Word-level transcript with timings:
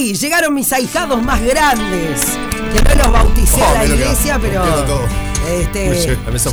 Sí, 0.00 0.14
llegaron 0.14 0.54
mis 0.54 0.72
ahijados 0.72 1.22
más 1.22 1.42
grandes. 1.42 2.22
Que 2.72 2.82
no 2.82 3.02
los 3.02 3.12
bauticé 3.12 3.60
Oh, 3.60 3.68
a 3.68 3.74
la 3.74 3.82
mira 3.84 3.96
que 3.96 4.02
iglesia, 4.02 4.38
pero. 4.40 4.64
Este, 5.46 5.90
la. 5.90 6.50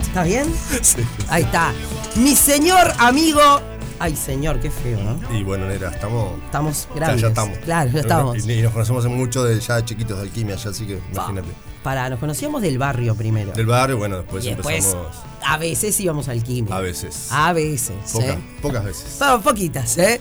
¿Está 0.00 0.22
bien? 0.24 0.52
Sí. 0.82 0.96
Ahí 1.28 1.44
está. 1.44 1.72
Mi 2.16 2.34
señor 2.34 2.92
amigo. 2.98 3.60
Ay, 4.00 4.14
señor, 4.16 4.60
qué 4.60 4.70
feo, 4.70 4.98
¿no? 5.02 5.18
Y 5.36 5.42
bueno, 5.42 5.66
nera, 5.66 5.90
estamos. 5.90 6.38
Estamos 6.44 6.88
grandes. 6.94 7.20
ya 7.20 7.28
estamos. 7.28 7.58
Claro, 7.58 7.90
ya 7.90 8.00
estamos. 8.00 8.46
Y, 8.46 8.52
y 8.52 8.62
nos 8.62 8.72
conocemos 8.72 9.04
mucho 9.06 9.44
de 9.44 9.58
ya 9.58 9.84
chiquitos 9.84 10.16
de 10.18 10.22
alquimia, 10.24 10.54
ya 10.56 10.70
así 10.70 10.86
que 10.86 11.00
imagínate. 11.12 11.48
Pará, 11.82 12.08
nos 12.10 12.18
conocíamos 12.18 12.60
del 12.62 12.76
barrio 12.78 13.14
primero. 13.14 13.52
Del 13.52 13.66
barrio, 13.66 13.96
bueno, 13.98 14.18
después 14.18 14.44
y 14.44 14.48
después, 14.54 14.76
empezamos. 14.84 15.16
a 15.44 15.58
veces 15.58 15.98
íbamos 16.00 16.28
al 16.28 16.42
químico. 16.42 16.74
A 16.74 16.80
veces. 16.80 17.28
A 17.30 17.52
veces. 17.52 17.94
Poca- 18.12 18.26
¿eh? 18.32 18.38
Pocas 18.62 18.84
veces. 18.84 19.16
Bueno, 19.18 19.40
poquitas, 19.42 19.96
¿eh? 19.98 20.20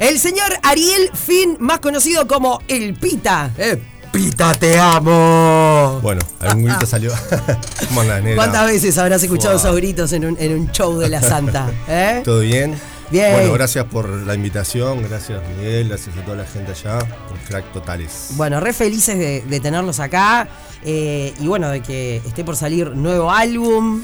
El 0.00 0.18
señor 0.18 0.52
Ariel 0.62 1.10
Fin, 1.14 1.56
más 1.60 1.78
conocido 1.80 2.26
como 2.26 2.60
El 2.68 2.94
Pita. 2.94 3.50
¿eh? 3.58 3.80
Pita, 4.12 4.54
te 4.54 4.78
amo. 4.78 5.98
Bueno, 6.02 6.22
algún 6.40 6.64
grito 6.64 6.86
salió. 6.86 7.12
¿Cuántas 8.36 8.66
veces 8.66 8.96
habrás 8.98 9.22
escuchado 9.22 9.56
esos 9.56 9.74
gritos 9.76 10.12
en 10.12 10.24
un, 10.24 10.36
en 10.38 10.52
un 10.58 10.70
show 10.72 10.98
de 10.98 11.08
la 11.08 11.20
Santa? 11.20 11.70
¿eh? 11.88 12.22
¿Todo 12.24 12.40
bien? 12.40 12.74
Bien. 13.10 13.32
Bueno, 13.32 13.52
gracias 13.52 13.84
por 13.84 14.08
la 14.08 14.34
invitación, 14.34 15.02
gracias 15.02 15.40
Miguel, 15.56 15.88
gracias 15.88 16.16
a 16.16 16.24
toda 16.24 16.38
la 16.38 16.46
gente 16.46 16.72
allá, 16.72 16.98
un 17.30 17.38
crack 17.46 17.72
totales. 17.72 18.30
Bueno, 18.36 18.60
re 18.60 18.72
felices 18.72 19.18
de, 19.18 19.42
de 19.42 19.60
tenerlos 19.60 20.00
acá. 20.00 20.48
eh, 20.84 21.34
y 21.38 21.46
bueno, 21.46 21.68
de 21.68 21.80
que 21.82 22.16
esté 22.16 22.44
por 22.44 22.56
salir 22.56 22.90
nuevo 22.90 23.30
álbum. 23.30 24.02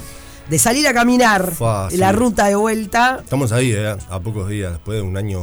De 0.49 0.59
salir 0.59 0.87
a 0.89 0.93
caminar 0.93 1.53
Fua, 1.53 1.89
la 1.93 2.11
sí. 2.11 2.17
ruta 2.17 2.47
de 2.49 2.57
vuelta. 2.57 3.21
Estamos 3.23 3.53
ahí, 3.53 3.71
¿eh? 3.73 3.97
A 4.09 4.19
pocos 4.19 4.49
días, 4.49 4.73
después 4.73 4.97
de 4.97 5.03
un 5.03 5.17
año, 5.17 5.41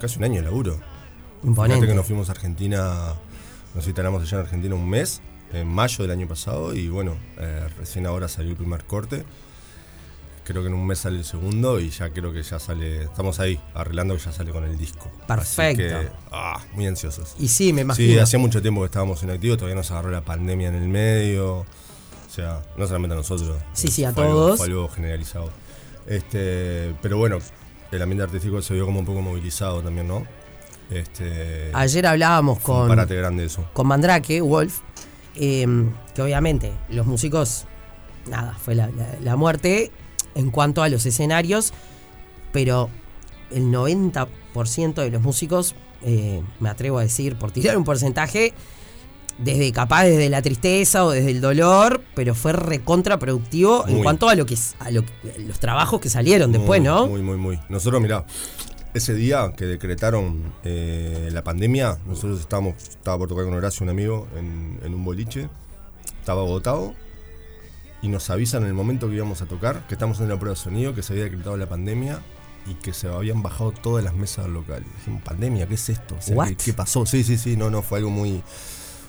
casi 0.00 0.16
un 0.18 0.24
año 0.24 0.36
de 0.36 0.42
laburo. 0.42 0.80
Imponente. 1.42 1.86
Que 1.86 1.94
nos 1.94 2.06
fuimos 2.06 2.30
a 2.30 2.32
Argentina, 2.32 3.12
nos 3.74 3.86
instalamos 3.86 4.22
allá 4.22 4.38
en 4.38 4.44
Argentina 4.44 4.74
un 4.74 4.88
mes, 4.88 5.20
en 5.52 5.68
mayo 5.68 5.98
del 5.98 6.12
año 6.12 6.26
pasado, 6.26 6.74
y 6.74 6.88
bueno, 6.88 7.14
eh, 7.38 7.66
recién 7.78 8.06
ahora 8.06 8.26
salió 8.26 8.52
el 8.52 8.56
primer 8.56 8.84
corte. 8.84 9.24
Creo 10.44 10.60
que 10.62 10.68
en 10.68 10.74
un 10.74 10.86
mes 10.86 10.98
sale 10.98 11.16
el 11.18 11.24
segundo 11.24 11.80
y 11.80 11.88
ya 11.90 12.10
creo 12.10 12.30
que 12.32 12.42
ya 12.42 12.58
sale, 12.58 13.04
estamos 13.04 13.40
ahí, 13.40 13.58
arreglando 13.72 14.14
que 14.14 14.22
ya 14.22 14.30
sale 14.32 14.52
con 14.52 14.64
el 14.64 14.76
disco. 14.76 15.10
Así 15.26 15.26
Perfecto. 15.56 15.82
que, 16.00 16.08
ah, 16.32 16.60
muy 16.74 16.86
ansiosos. 16.86 17.34
Y 17.38 17.48
sí, 17.48 17.72
me 17.72 17.80
imagino. 17.80 18.12
Sí, 18.12 18.18
hacía 18.18 18.38
mucho 18.38 18.60
tiempo 18.60 18.82
que 18.82 18.86
estábamos 18.86 19.22
inactivos, 19.22 19.56
todavía 19.56 19.76
nos 19.76 19.90
agarró 19.90 20.10
la 20.10 20.22
pandemia 20.24 20.68
en 20.68 20.74
el 20.74 20.88
medio. 20.88 21.60
O 21.60 21.66
sea, 22.30 22.62
no 22.76 22.86
solamente 22.86 23.14
a 23.14 23.16
nosotros. 23.16 23.56
Sí, 23.72 23.88
sí, 23.88 24.04
a 24.04 24.12
fue 24.12 24.24
algo- 24.24 24.34
todos. 24.38 24.56
fue 24.58 24.66
algo 24.66 24.88
generalizado. 24.90 25.50
Este, 26.06 26.94
pero 27.00 27.16
bueno, 27.16 27.38
el 27.90 28.02
ambiente 28.02 28.24
artístico 28.24 28.60
se 28.60 28.74
vio 28.74 28.84
como 28.84 29.00
un 29.00 29.06
poco 29.06 29.22
movilizado 29.22 29.82
también, 29.82 30.08
¿no? 30.08 30.26
Este, 30.90 31.70
Ayer 31.72 32.06
hablábamos 32.06 32.58
con, 32.60 32.88
parate 32.88 33.14
grande 33.14 33.46
eso. 33.46 33.64
con 33.72 33.86
Mandrake, 33.86 34.42
Wolf, 34.42 34.80
eh, 35.36 35.66
que 36.14 36.20
obviamente 36.22 36.72
los 36.90 37.06
músicos, 37.06 37.64
nada, 38.28 38.54
fue 38.62 38.74
la, 38.74 38.88
la- 38.88 39.16
la 39.22 39.36
muerte 39.36 39.90
en 40.34 40.50
cuanto 40.50 40.82
a 40.82 40.88
los 40.88 41.06
escenarios, 41.06 41.72
pero 42.52 42.88
el 43.50 43.64
90% 43.70 44.94
de 44.94 45.10
los 45.10 45.22
músicos, 45.22 45.74
eh, 46.02 46.42
me 46.60 46.68
atrevo 46.68 46.98
a 46.98 47.02
decir, 47.02 47.36
por 47.36 47.50
tirar 47.50 47.76
un 47.76 47.84
porcentaje, 47.84 48.52
desde 49.38 49.72
capaz 49.72 50.04
desde 50.04 50.28
la 50.28 50.42
tristeza 50.42 51.04
o 51.04 51.10
desde 51.10 51.32
el 51.32 51.40
dolor, 51.40 52.02
pero 52.14 52.34
fue 52.36 52.52
recontraproductivo 52.52 53.84
en 53.88 54.02
cuanto 54.02 54.28
a 54.28 54.34
lo 54.36 54.46
que 54.46 54.56
a 54.78 54.90
lo- 54.92 55.04
los 55.46 55.58
trabajos 55.58 56.00
que 56.00 56.08
salieron 56.08 56.52
después, 56.52 56.80
¿no? 56.80 57.06
Muy, 57.08 57.22
muy, 57.22 57.36
muy. 57.36 57.58
Nosotros, 57.68 58.00
mirá, 58.00 58.24
ese 58.94 59.12
día 59.14 59.52
que 59.56 59.64
decretaron 59.64 60.52
eh, 60.62 61.30
la 61.32 61.42
pandemia, 61.42 61.98
nosotros 62.06 62.38
estábamos, 62.38 62.74
estaba 62.88 63.18
por 63.18 63.28
tocar 63.28 63.44
con 63.44 63.54
Horacio, 63.54 63.82
un 63.82 63.90
amigo, 63.90 64.28
en, 64.36 64.78
en 64.84 64.94
un 64.94 65.04
boliche, 65.04 65.48
estaba 66.20 66.42
agotado, 66.42 66.94
y 68.04 68.08
nos 68.08 68.28
avisan 68.28 68.64
en 68.64 68.68
el 68.68 68.74
momento 68.74 69.08
que 69.08 69.14
íbamos 69.14 69.40
a 69.40 69.46
tocar, 69.46 69.86
que 69.86 69.94
estamos 69.94 70.20
en 70.20 70.28
la 70.28 70.36
prueba 70.38 70.54
de 70.54 70.60
sonido, 70.60 70.94
que 70.94 71.02
se 71.02 71.14
había 71.14 71.24
decretado 71.24 71.56
la 71.56 71.66
pandemia 71.66 72.20
y 72.66 72.74
que 72.74 72.92
se 72.92 73.08
habían 73.08 73.42
bajado 73.42 73.72
todas 73.72 74.04
las 74.04 74.12
mesas 74.12 74.44
del 74.44 74.52
local. 74.52 74.84
Dijimos, 74.98 75.22
pandemia, 75.22 75.66
¿qué 75.66 75.74
es 75.74 75.88
esto? 75.88 76.14
O 76.18 76.20
sea, 76.20 76.36
What? 76.36 76.48
¿qué, 76.48 76.56
qué 76.56 76.72
pasó? 76.74 77.06
Sí, 77.06 77.24
sí, 77.24 77.38
sí, 77.38 77.56
no, 77.56 77.70
no, 77.70 77.80
fue 77.80 78.00
algo 78.00 78.10
muy, 78.10 78.42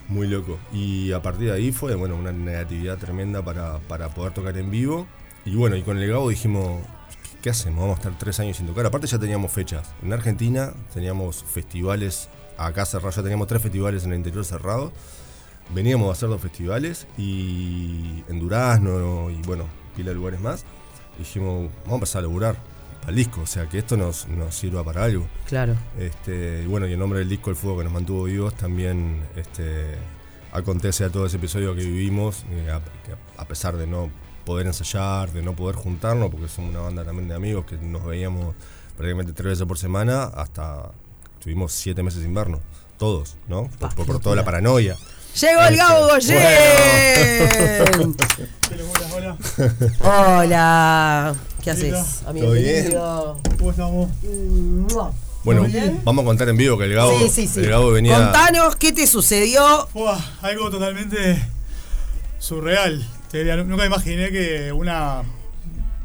muy 0.08 0.26
loco. 0.26 0.58
Y 0.72 1.12
a 1.12 1.20
partir 1.20 1.48
de 1.48 1.52
ahí 1.52 1.72
fue, 1.72 1.94
bueno, 1.94 2.16
una 2.16 2.32
negatividad 2.32 2.96
tremenda 2.96 3.44
para, 3.44 3.80
para 3.80 4.08
poder 4.08 4.32
tocar 4.32 4.56
en 4.56 4.70
vivo. 4.70 5.06
Y 5.44 5.56
bueno, 5.56 5.76
y 5.76 5.82
con 5.82 5.98
el 5.98 6.08
Gabo 6.08 6.30
dijimos, 6.30 6.80
¿qué, 7.10 7.38
qué 7.42 7.50
hacemos? 7.50 7.80
Vamos 7.80 7.98
a 7.98 8.00
estar 8.00 8.18
tres 8.18 8.40
años 8.40 8.56
sin 8.56 8.66
tocar. 8.66 8.86
Aparte 8.86 9.06
ya 9.06 9.18
teníamos 9.18 9.52
fechas. 9.52 9.90
En 10.02 10.14
Argentina 10.14 10.72
teníamos 10.94 11.44
festivales, 11.44 12.30
acá 12.56 12.86
cerrados, 12.86 13.16
ya 13.16 13.22
teníamos 13.22 13.46
tres 13.46 13.60
festivales 13.60 14.04
en 14.04 14.12
el 14.12 14.16
interior 14.16 14.46
cerrados. 14.46 14.92
Veníamos 15.74 16.08
a 16.08 16.12
hacer 16.12 16.28
dos 16.28 16.40
festivales 16.40 17.06
y 17.18 18.22
en 18.28 18.38
Durazno 18.40 19.30
y 19.30 19.40
bueno, 19.42 19.64
pila 19.96 20.10
de 20.10 20.14
lugares 20.16 20.40
más. 20.40 20.64
Dijimos, 21.18 21.70
vamos 21.84 21.92
a 21.92 21.94
empezar 21.94 22.18
a 22.20 22.22
laburar 22.22 22.56
al 23.06 23.14
disco, 23.14 23.40
o 23.42 23.46
sea 23.46 23.68
que 23.68 23.78
esto 23.78 23.96
nos, 23.96 24.26
nos 24.28 24.54
sirva 24.54 24.82
para 24.84 25.04
algo. 25.04 25.26
Claro. 25.46 25.74
Este, 25.98 26.62
y 26.64 26.66
bueno, 26.66 26.86
y 26.86 26.92
en 26.92 26.98
nombre 26.98 27.18
del 27.20 27.28
disco 27.28 27.50
El 27.50 27.56
Fuego 27.56 27.78
que 27.78 27.84
nos 27.84 27.92
mantuvo 27.92 28.24
vivos 28.24 28.54
también 28.54 29.24
este, 29.36 29.94
acontece 30.52 31.04
a 31.04 31.10
todo 31.10 31.26
ese 31.26 31.36
episodio 31.36 31.74
que 31.74 31.82
vivimos, 31.84 32.44
eh, 32.50 32.70
a, 33.36 33.44
pesar 33.44 33.76
de 33.76 33.86
no 33.86 34.10
poder 34.44 34.66
ensayar, 34.66 35.32
de 35.32 35.42
no 35.42 35.54
poder 35.54 35.76
juntarnos, 35.76 36.30
porque 36.30 36.48
somos 36.48 36.70
una 36.70 36.80
banda 36.80 37.04
también 37.04 37.28
de 37.28 37.34
amigos 37.34 37.64
que 37.66 37.76
nos 37.76 38.04
veíamos 38.04 38.54
prácticamente 38.96 39.32
tres 39.32 39.52
veces 39.52 39.66
por 39.66 39.78
semana, 39.78 40.24
hasta 40.24 40.90
tuvimos 41.40 41.72
siete 41.72 42.02
meses 42.02 42.22
sin 42.22 42.32
vernos, 42.34 42.60
todos, 42.98 43.36
¿no? 43.48 43.68
Por, 43.78 43.94
por- 44.06 44.20
toda 44.20 44.34
la 44.36 44.44
paranoia. 44.44 44.96
Llegó 45.40 45.62
el 45.68 45.76
Gabo 45.76 46.08
Goyen. 46.08 46.38
Hola, 49.14 49.14
hola. 49.14 49.36
Hola. 50.00 51.34
¿Qué 51.62 51.70
haces? 51.70 52.22
Amigo 52.26 52.46
¿Todo 52.46 52.54
bien? 52.54 52.84
querido? 52.84 53.40
¿Cómo 53.58 53.70
estamos? 53.70 54.10
Mua. 54.22 55.12
Bueno, 55.44 55.66
vamos 56.04 56.22
a 56.22 56.26
contar 56.26 56.48
en 56.48 56.56
vivo 56.56 56.76
que 56.78 56.84
el 56.84 56.94
Gabo, 56.94 57.18
Sí, 57.20 57.28
sí, 57.28 57.46
sí. 57.46 57.60
el 57.60 57.70
Gabo 57.70 57.90
venía... 57.92 58.16
Contanos 58.16 58.76
qué 58.76 58.92
te 58.92 59.06
sucedió. 59.06 59.88
Algo 60.42 60.70
totalmente 60.70 61.40
surreal. 62.38 63.06
Nunca 63.66 63.84
imaginé 63.86 64.30
que 64.32 64.72
una 64.72 65.22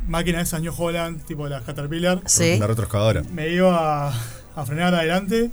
máquina 0.07 0.39
de 0.39 0.43
esas 0.43 0.61
New 0.61 0.73
Holland, 0.77 1.23
tipo 1.25 1.47
las 1.47 1.63
Caterpillar, 1.63 2.21
Sí. 2.25 2.55
Una 2.57 2.67
retroexcavadora. 2.67 3.23
me 3.31 3.49
iba 3.49 4.09
a, 4.09 4.13
a 4.55 4.65
frenar 4.65 4.93
adelante, 4.93 5.49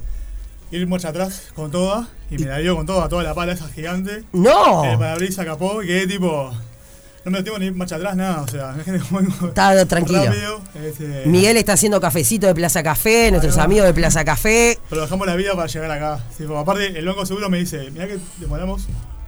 ir 0.71 0.87
marcha 0.87 1.09
atrás 1.09 1.45
con 1.55 1.71
toda, 1.71 2.09
y 2.31 2.39
me 2.39 2.47
la 2.47 2.59
dio 2.59 2.77
con 2.77 2.87
toda, 2.87 3.09
toda 3.09 3.23
la 3.23 3.35
pala 3.35 3.53
esa 3.53 3.69
gigante. 3.69 4.25
No. 4.33 4.85
El 4.85 4.99
parabrisas 4.99 5.45
capó 5.47 5.83
y 5.83 5.87
quedé 5.87 6.07
tipo. 6.07 6.51
No 7.25 7.33
me 7.33 7.43
tengo 7.43 7.59
ni 7.59 7.71
marcha 7.71 7.97
atrás, 7.97 8.17
nada, 8.17 8.41
o 8.43 8.49
sea, 8.49 8.75
Está 9.49 9.87
tranquilo. 9.87 10.25
rápido. 10.25 10.61
este, 10.83 11.25
Miguel 11.27 11.57
está 11.59 11.75
haciendo 11.75 12.01
cafecito 12.01 12.47
de 12.47 12.55
Plaza 12.55 12.83
Café, 12.83 13.31
nuestros 13.31 13.59
amigos 13.59 13.87
de 13.87 13.93
Plaza 13.93 14.25
Café. 14.25 14.79
Pero 14.89 15.03
dejamos 15.03 15.27
la 15.27 15.37
vida 15.37 15.55
para 15.55 15.67
llegar 15.67 15.91
acá. 15.91 16.25
Tipo, 16.39 16.57
aparte, 16.57 16.99
el 16.99 17.05
banco 17.07 17.27
seguro 17.27 17.51
me 17.51 17.59
dice, 17.59 17.91
mira 17.91 18.07
que 18.07 18.19
demoramos 18.39 18.87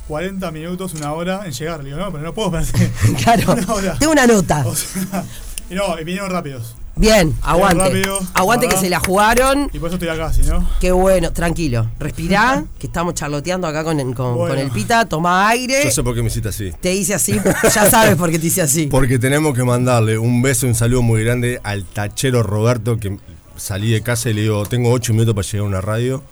40 0.09 0.51
minutos, 0.51 0.95
una 0.95 1.13
hora 1.13 1.43
en 1.45 1.53
llegar. 1.53 1.81
Le 1.81 1.87
digo, 1.91 1.99
no, 1.99 2.11
pero 2.11 2.23
no 2.25 2.33
puedo 2.33 2.57
esperar 2.59 2.91
Claro. 3.23 3.53
una 3.53 3.73
hora. 3.75 3.97
Tengo 3.99 4.13
una 4.13 4.27
nota. 4.27 4.65
O 4.67 4.75
sea, 4.75 5.25
y 5.69 5.75
no, 5.75 5.99
y 6.01 6.05
vinieron 6.05 6.31
rápidos. 6.31 6.77
Bien, 7.01 7.35
aguante. 7.43 7.83
rápido, 7.85 8.21
Aguante 8.35 8.69
que 8.69 8.77
se 8.77 8.91
la 8.91 9.01
jugaron. 9.01 9.71
Y 9.73 9.79
por 9.79 9.89
eso 9.89 9.97
estoy 9.97 10.09
acá, 10.11 10.33
si 10.33 10.43
no. 10.43 10.69
Qué 10.81 10.93
bueno, 10.93 11.33
tranquilo. 11.33 11.89
Respirá, 11.99 12.63
que 12.79 12.87
estamos 12.87 13.15
charloteando 13.15 13.67
acá 13.67 13.83
con, 13.85 13.97
con- 13.99 14.13
con 14.15 14.35
Bueno. 14.37 14.55
el 14.61 14.71
Pita. 14.71 15.07
Toma 15.07 15.49
aire. 15.49 15.81
Yo 15.85 15.91
sé 15.91 16.03
por 16.03 16.15
qué 16.15 16.21
me 16.23 16.29
hiciste 16.29 16.51
así. 16.51 16.73
Te 16.81 16.95
hice 16.95 17.15
así. 17.15 17.41
Ya 17.75 17.91
sabes 17.91 18.17
por 18.17 18.31
qué 18.31 18.39
te 18.39 18.47
hice 18.49 18.63
así. 18.63 18.87
Porque 18.87 19.19
tenemos 19.19 19.55
que 19.55 19.65
mandarle 19.65 20.19
un 20.19 20.43
beso 20.43 20.67
y 20.67 20.69
un 20.69 20.75
saludo 20.75 21.03
muy 21.03 21.25
grande 21.25 21.59
al 21.65 21.85
tachero 21.85 22.43
Roberto 22.43 22.99
que 22.99 23.19
salí 23.57 23.91
de 23.91 24.03
casa 24.03 24.29
y 24.31 24.35
le 24.35 24.43
digo, 24.43 24.65
tengo 24.67 24.91
ocho 24.93 25.13
minutos 25.13 25.35
para 25.35 25.47
llegar 25.47 25.65
a 25.65 25.69
una 25.69 25.81
radio. 25.81 26.23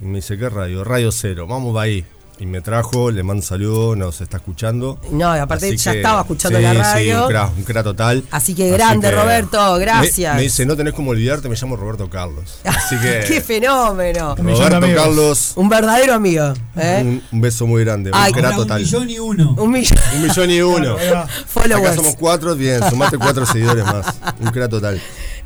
Y 0.00 0.04
me 0.04 0.16
dice, 0.16 0.36
¿qué 0.38 0.48
radio? 0.48 0.84
Radio 0.84 1.10
Cero, 1.10 1.46
vamos 1.48 1.74
va 1.74 1.82
ahí. 1.82 2.04
Y 2.40 2.46
me 2.46 2.60
trajo, 2.60 3.10
le 3.10 3.24
mando 3.24 3.40
un 3.40 3.46
saludo, 3.46 3.96
nos 3.96 4.20
está 4.20 4.36
escuchando. 4.36 5.00
No, 5.10 5.34
y 5.36 5.40
aparte 5.40 5.66
Así 5.66 5.76
ya 5.76 5.90
que- 5.90 5.96
estaba 5.98 6.20
escuchando 6.20 6.58
sí, 6.58 6.62
la 6.64 6.72
Sí, 6.72 6.78
radio. 6.78 7.22
un 7.24 7.28
cra, 7.28 7.46
un 7.56 7.62
cra 7.64 7.82
total. 7.82 8.24
Así 8.30 8.54
que 8.54 8.70
grande, 8.70 9.10
Roberto, 9.10 9.72
Me- 9.74 9.80
gracias. 9.80 10.36
Me, 10.36 10.42
dice, 10.42 10.64
no 10.64 10.76
tenés 10.76 10.94
como 10.94 11.10
olvidarte, 11.10 11.48
me 11.48 11.56
llamo 11.56 11.74
Roberto 11.74 12.08
Carlos. 12.08 12.60
Así 12.64 12.96
que, 13.00 13.24
¡Qué 13.26 13.40
fenómeno! 13.40 14.36
Roberto. 14.36 14.94
Carlos, 14.94 15.52
Un 15.56 15.68
verdadero 15.68 16.14
amigo. 16.14 16.52
¿eh? 16.76 17.00
un, 17.04 17.22
un 17.32 17.40
beso 17.40 17.66
muy 17.66 17.82
grande, 17.84 18.10
Ay, 18.14 18.30
un 18.30 18.38
cra 18.38 18.48
Ahora 18.50 18.56
un 18.58 18.62
total. 18.68 18.82
millón 18.82 19.10
y 19.10 19.18
uno. 19.18 19.54
Un 19.58 19.70
millón. 19.72 19.98
Un 20.14 20.22
millón 20.22 20.50
y 20.50 20.60
uno. 20.62 20.94
Acá 20.94 21.94
somos 21.94 22.14
cuatro, 22.16 22.54
bien, 22.54 22.80
sumate 22.88 23.18
cuatro 23.18 23.44
seguidores 23.52 23.84
más. 23.84 24.06
Un 24.40 24.50
cra 24.52 24.68
total. 24.68 25.00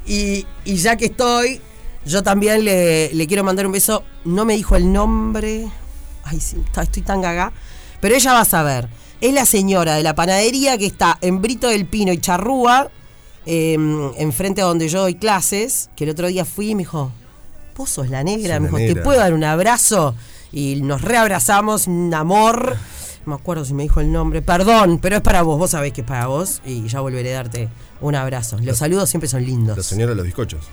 Y, 0.07 0.47
y 0.67 0.77
ya 0.77 0.97
que 0.97 1.07
estoy, 1.07 1.59
yo 2.05 2.23
también 2.23 2.65
le, 2.67 3.15
le 3.15 3.27
quiero 3.27 3.45
mandar 3.45 3.65
un 3.65 3.73
beso. 3.73 4.05
No 4.27 4.45
me 4.45 4.57
dijo 4.57 4.77
el 4.77 4.93
nombre. 4.93 5.69
Ay, 6.33 6.41
sí, 6.41 6.57
estoy 6.81 7.03
tan 7.03 7.21
gaga. 7.21 7.53
Pero 8.01 8.15
ella 8.15 8.33
va 8.33 8.41
a 8.41 8.45
saber. 8.47 8.89
Es 9.21 9.35
la 9.35 9.45
señora 9.45 9.95
de 9.95 10.03
la 10.03 10.15
panadería 10.15 10.79
que 10.79 10.87
está 10.87 11.19
en 11.21 11.43
Brito 11.43 11.69
del 11.69 11.87
Pino 11.87 12.13
y 12.13 12.19
Charrúa, 12.19 12.91
eh, 13.47 13.77
enfrente 14.17 14.63
a 14.63 14.65
donde 14.65 14.89
yo 14.89 15.03
doy 15.03 15.15
clases. 15.15 15.91
Que 15.95 16.05
el 16.05 16.11
otro 16.11 16.27
día 16.27 16.45
fui 16.45 16.71
y 16.71 16.75
me 16.75 16.81
dijo: 16.81 17.13
vos 17.77 17.91
sos 17.91 18.09
la 18.09 18.25
negra, 18.25 18.59
me 18.59 18.67
dijo, 18.67 18.79
¿te 18.79 18.97
puedo 19.03 19.19
dar 19.19 19.35
un 19.35 19.45
abrazo? 19.45 20.15
Y 20.53 20.81
nos 20.83 21.03
reabrazamos, 21.03 21.87
un 21.87 22.13
amor. 22.15 22.77
No 23.25 23.37
me 23.37 23.41
acuerdo 23.41 23.65
si 23.65 23.75
me 23.75 23.85
dijo 23.85 24.01
el 24.01 24.11
nombre. 24.11 24.43
Perdón, 24.43 24.99
pero 24.99 25.17
es 25.17 25.23
para 25.23 25.43
vos, 25.43 25.59
vos 25.59 25.71
sabés 25.71 25.93
que 25.93 26.01
es 26.01 26.07
para 26.07 26.27
vos 26.27 26.61
y 26.65 26.89
ya 26.89 27.01
volveré 27.01 27.35
a 27.35 27.43
darte 27.43 27.69
un 28.01 28.15
abrazo. 28.15 28.59
Los 28.61 28.79
saludos 28.79 29.11
siempre 29.11 29.29
son 29.29 29.45
lindos. 29.45 29.77
La 29.77 29.83
señora 29.83 30.11
de 30.11 30.17
los 30.17 30.25
bizcochos. 30.25 30.65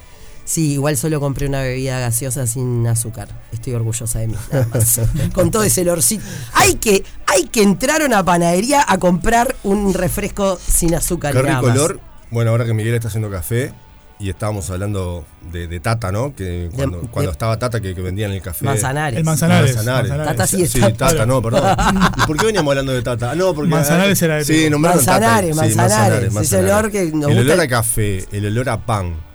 Sí, 0.50 0.72
igual 0.74 0.98
solo 0.98 1.20
compré 1.20 1.46
una 1.46 1.62
bebida 1.62 2.00
gaseosa 2.00 2.48
sin 2.48 2.88
azúcar. 2.88 3.28
Estoy 3.52 3.74
orgullosa 3.76 4.18
de 4.18 4.30
mí, 4.30 4.36
nada 4.52 4.68
más. 4.74 5.00
Con 5.34 5.52
todo 5.52 5.62
ese 5.64 5.82
olorcito. 5.82 6.24
Hay 6.54 6.74
que, 6.76 7.04
hay 7.28 7.44
que 7.46 7.62
entrar 7.62 8.02
a 8.02 8.06
una 8.08 8.26
panadería 8.26 8.84
a 8.88 8.98
comprar 8.98 9.56
un 9.64 9.94
refresco 9.94 10.58
sin 10.66 10.96
azúcar. 10.96 11.34
Qué 11.34 11.44
rico 11.44 11.68
olor. 11.68 12.00
Bueno, 12.32 12.50
ahora 12.50 12.66
que 12.66 12.74
Miguel 12.74 12.96
está 12.96 13.10
haciendo 13.10 13.30
café 13.30 13.74
y 14.18 14.32
estábamos 14.32 14.68
hablando 14.72 15.24
de, 15.52 15.68
de 15.68 15.80
Tata, 15.80 16.12
¿no? 16.12 16.34
Que 16.36 16.72
cuando, 16.74 17.02
de- 17.02 17.08
cuando 17.10 17.32
estaba 17.32 17.60
Tata 17.60 17.80
que, 17.80 17.94
que 17.94 18.02
vendían 18.02 18.32
el 18.32 18.42
café. 18.42 18.66
Manzanares. 18.66 19.20
El 19.20 19.26
Manzanares. 19.26 19.76
Manzanares. 19.76 20.10
Manzanares. 20.10 20.36
Tata 20.36 20.48
sí 20.48 20.66
Sí, 20.66 20.80
está. 20.82 21.10
Tata, 21.12 21.26
no, 21.28 21.44
perdón. 21.44 21.78
¿Y 22.18 22.22
por 22.26 22.38
qué 22.38 22.48
veníamos 22.48 22.72
hablando 22.72 22.92
de 22.92 23.04
Tata? 23.04 23.30
Ah, 23.32 23.36
no, 23.36 23.54
porque. 23.54 23.70
Manzanares 23.70 24.20
era 24.20 24.38
de 24.38 24.46
Sí, 24.46 24.68
nombraron 24.68 25.06
Tata. 25.06 25.12
Manzanares, 25.20 25.56
Sí, 25.56 25.76
Manzanares. 25.78 26.36
Ese 26.36 26.58
olor 26.58 26.90
que 26.90 27.06
nos 27.06 27.30
El 27.30 27.38
gusta. 27.38 27.54
olor 27.54 27.60
a 27.62 27.68
café, 27.68 28.26
el 28.32 28.48
olor 28.48 28.70
a 28.70 28.84
pan 28.84 29.29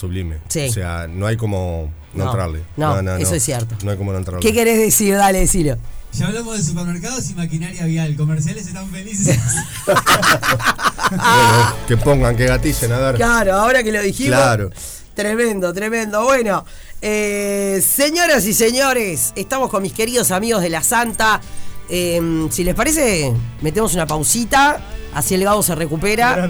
sublime. 0.00 0.38
Sí. 0.48 0.68
O 0.68 0.72
sea, 0.72 1.06
no 1.06 1.26
hay 1.26 1.36
como 1.36 1.92
no, 2.14 2.24
No, 2.24 2.30
entrarle. 2.30 2.60
no, 2.76 3.16
eso 3.16 3.34
es 3.34 3.42
cierto. 3.42 3.76
No 3.84 3.90
hay 3.90 3.96
como 3.96 4.12
no 4.12 4.18
entrarle. 4.18 4.40
¿Qué 4.40 4.52
querés 4.54 4.78
decir? 4.78 5.14
Dale, 5.14 5.40
decilo. 5.40 5.76
Ya 6.12 6.26
hablamos 6.26 6.56
de 6.56 6.64
supermercados 6.64 7.30
y 7.30 7.34
maquinaria 7.34 7.84
vial. 7.84 8.16
Comerciales 8.16 8.66
están 8.66 8.88
felices. 8.90 9.38
Bueno, 11.10 11.74
que 11.88 11.96
pongan, 11.96 12.36
que 12.36 12.46
gatillen, 12.46 12.92
a 12.92 12.98
ver. 12.98 13.16
Claro, 13.16 13.54
ahora 13.54 13.82
que 13.82 13.90
lo 13.90 14.00
dijimos. 14.00 14.36
Claro. 14.36 14.70
Tremendo, 15.14 15.72
tremendo. 15.72 16.22
Bueno, 16.22 16.64
eh, 17.02 17.82
señoras 17.84 18.46
y 18.46 18.54
señores, 18.54 19.32
estamos 19.34 19.70
con 19.70 19.82
mis 19.82 19.92
queridos 19.92 20.30
amigos 20.30 20.62
de 20.62 20.68
la 20.70 20.84
Santa. 20.84 21.40
Eh, 21.90 22.46
si 22.50 22.62
les 22.62 22.74
parece, 22.74 23.32
metemos 23.62 23.94
una 23.94 24.06
pausita, 24.06 24.80
así 25.12 25.34
el 25.34 25.42
Gabo 25.44 25.62
se 25.62 25.74
recupera. 25.74 26.48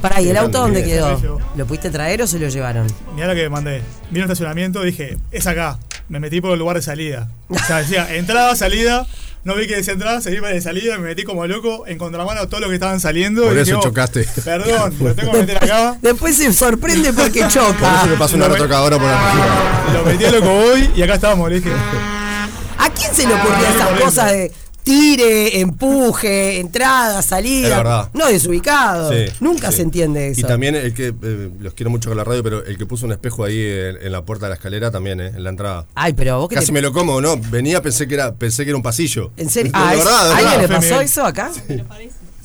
Pará, 0.00 0.20
¿y 0.22 0.28
el 0.30 0.36
auto 0.36 0.60
dónde 0.60 0.82
quedó? 0.82 1.10
Lo 1.12 1.20
llevó. 1.20 1.40
¿Lo 1.56 1.66
pudiste 1.66 1.90
traer 1.90 2.22
o 2.22 2.26
se 2.26 2.38
lo 2.38 2.48
llevaron? 2.48 2.86
Mirá 3.14 3.26
lo 3.28 3.34
que 3.34 3.48
mandé. 3.50 3.82
Vino 4.10 4.24
un 4.24 4.30
estacionamiento, 4.30 4.82
dije, 4.82 5.18
es 5.30 5.46
acá. 5.46 5.78
Me 6.08 6.20
metí 6.20 6.40
por 6.40 6.52
el 6.52 6.58
lugar 6.58 6.76
de 6.76 6.82
salida. 6.82 7.28
O 7.48 7.58
sea, 7.58 7.78
decía, 7.78 8.14
entrada, 8.16 8.56
salida. 8.56 9.06
No 9.44 9.56
vi 9.56 9.66
que 9.66 9.74
decía 9.74 9.92
entrada, 9.94 10.20
seguí 10.20 10.36
para 10.40 10.52
de 10.54 10.60
salida, 10.60 10.96
me 10.98 11.08
metí 11.08 11.24
como 11.24 11.44
loco, 11.48 11.84
en 11.88 11.98
contramano 11.98 12.42
a 12.42 12.46
todos 12.46 12.60
los 12.60 12.68
que 12.68 12.74
estaban 12.76 13.00
saliendo. 13.00 13.42
Por 13.42 13.52
y 13.56 13.56
eso 13.56 13.64
dije, 13.64 13.74
oh, 13.74 13.82
chocaste. 13.82 14.24
Perdón, 14.44 14.94
lo 15.00 15.14
tengo 15.16 15.32
que 15.32 15.38
meter 15.38 15.56
acá. 15.56 15.98
Después 16.00 16.36
se 16.36 16.52
sorprende 16.52 17.12
porque 17.12 17.40
Por 17.40 17.48
eso 17.48 17.60
choca. 17.72 18.06
le 18.06 18.16
pasó 18.16 18.36
una 18.36 18.46
Lo- 18.46 18.54
retocadora 18.54 18.98
por 18.98 19.06
la 19.08 19.92
Lo 19.94 20.04
metí 20.04 20.24
a 20.24 20.30
loco 20.30 20.48
hoy 20.48 20.88
y 20.94 21.02
acá 21.02 21.14
estábamos, 21.14 21.50
le 21.50 21.56
dije. 21.56 21.70
¿A 23.02 23.04
quién 23.04 23.14
se 23.16 23.26
le 23.26 23.34
ocurrió 23.34 23.56
esas 23.66 23.76
corriendo. 23.82 24.04
cosas 24.04 24.32
de 24.32 24.52
tire, 24.84 25.60
empuje, 25.60 26.58
entrada, 26.60 27.22
salida? 27.22 27.76
verdad. 27.76 28.08
No, 28.14 28.26
desubicado. 28.26 29.12
Sí, 29.12 29.26
Nunca 29.40 29.70
sí. 29.70 29.76
se 29.76 29.82
entiende 29.82 30.28
eso. 30.28 30.40
Y 30.40 30.44
también 30.44 30.74
el 30.74 30.92
que, 30.92 31.14
eh, 31.22 31.50
los 31.60 31.74
quiero 31.74 31.90
mucho 31.90 32.10
con 32.10 32.16
la 32.16 32.24
radio, 32.24 32.42
pero 32.42 32.64
el 32.64 32.76
que 32.76 32.86
puso 32.86 33.06
un 33.06 33.12
espejo 33.12 33.44
ahí 33.44 33.58
en, 33.60 33.98
en 34.06 34.12
la 34.12 34.24
puerta 34.24 34.46
de 34.46 34.50
la 34.50 34.54
escalera 34.56 34.90
también, 34.90 35.20
eh, 35.20 35.28
en 35.28 35.44
la 35.44 35.50
entrada. 35.50 35.86
Ay, 35.94 36.12
pero 36.14 36.38
vos 36.40 36.48
que 36.48 36.56
Casi 36.56 36.66
te... 36.66 36.72
me 36.72 36.80
lo 36.82 36.92
como, 36.92 37.20
¿no? 37.20 37.36
Venía, 37.36 37.80
pensé 37.80 38.08
que 38.08 38.14
era, 38.14 38.34
pensé 38.34 38.64
que 38.64 38.70
era 38.70 38.76
un 38.76 38.82
pasillo. 38.82 39.30
¿En 39.36 39.48
serio? 39.50 39.70
Ah, 39.74 39.92
¿es- 39.94 40.04
verdad, 40.04 40.24
de 40.28 40.32
¿A 40.32 40.36
alguien 40.38 40.60
le 40.62 40.68
pasó 40.68 41.00
eso 41.00 41.24
acá? 41.24 41.50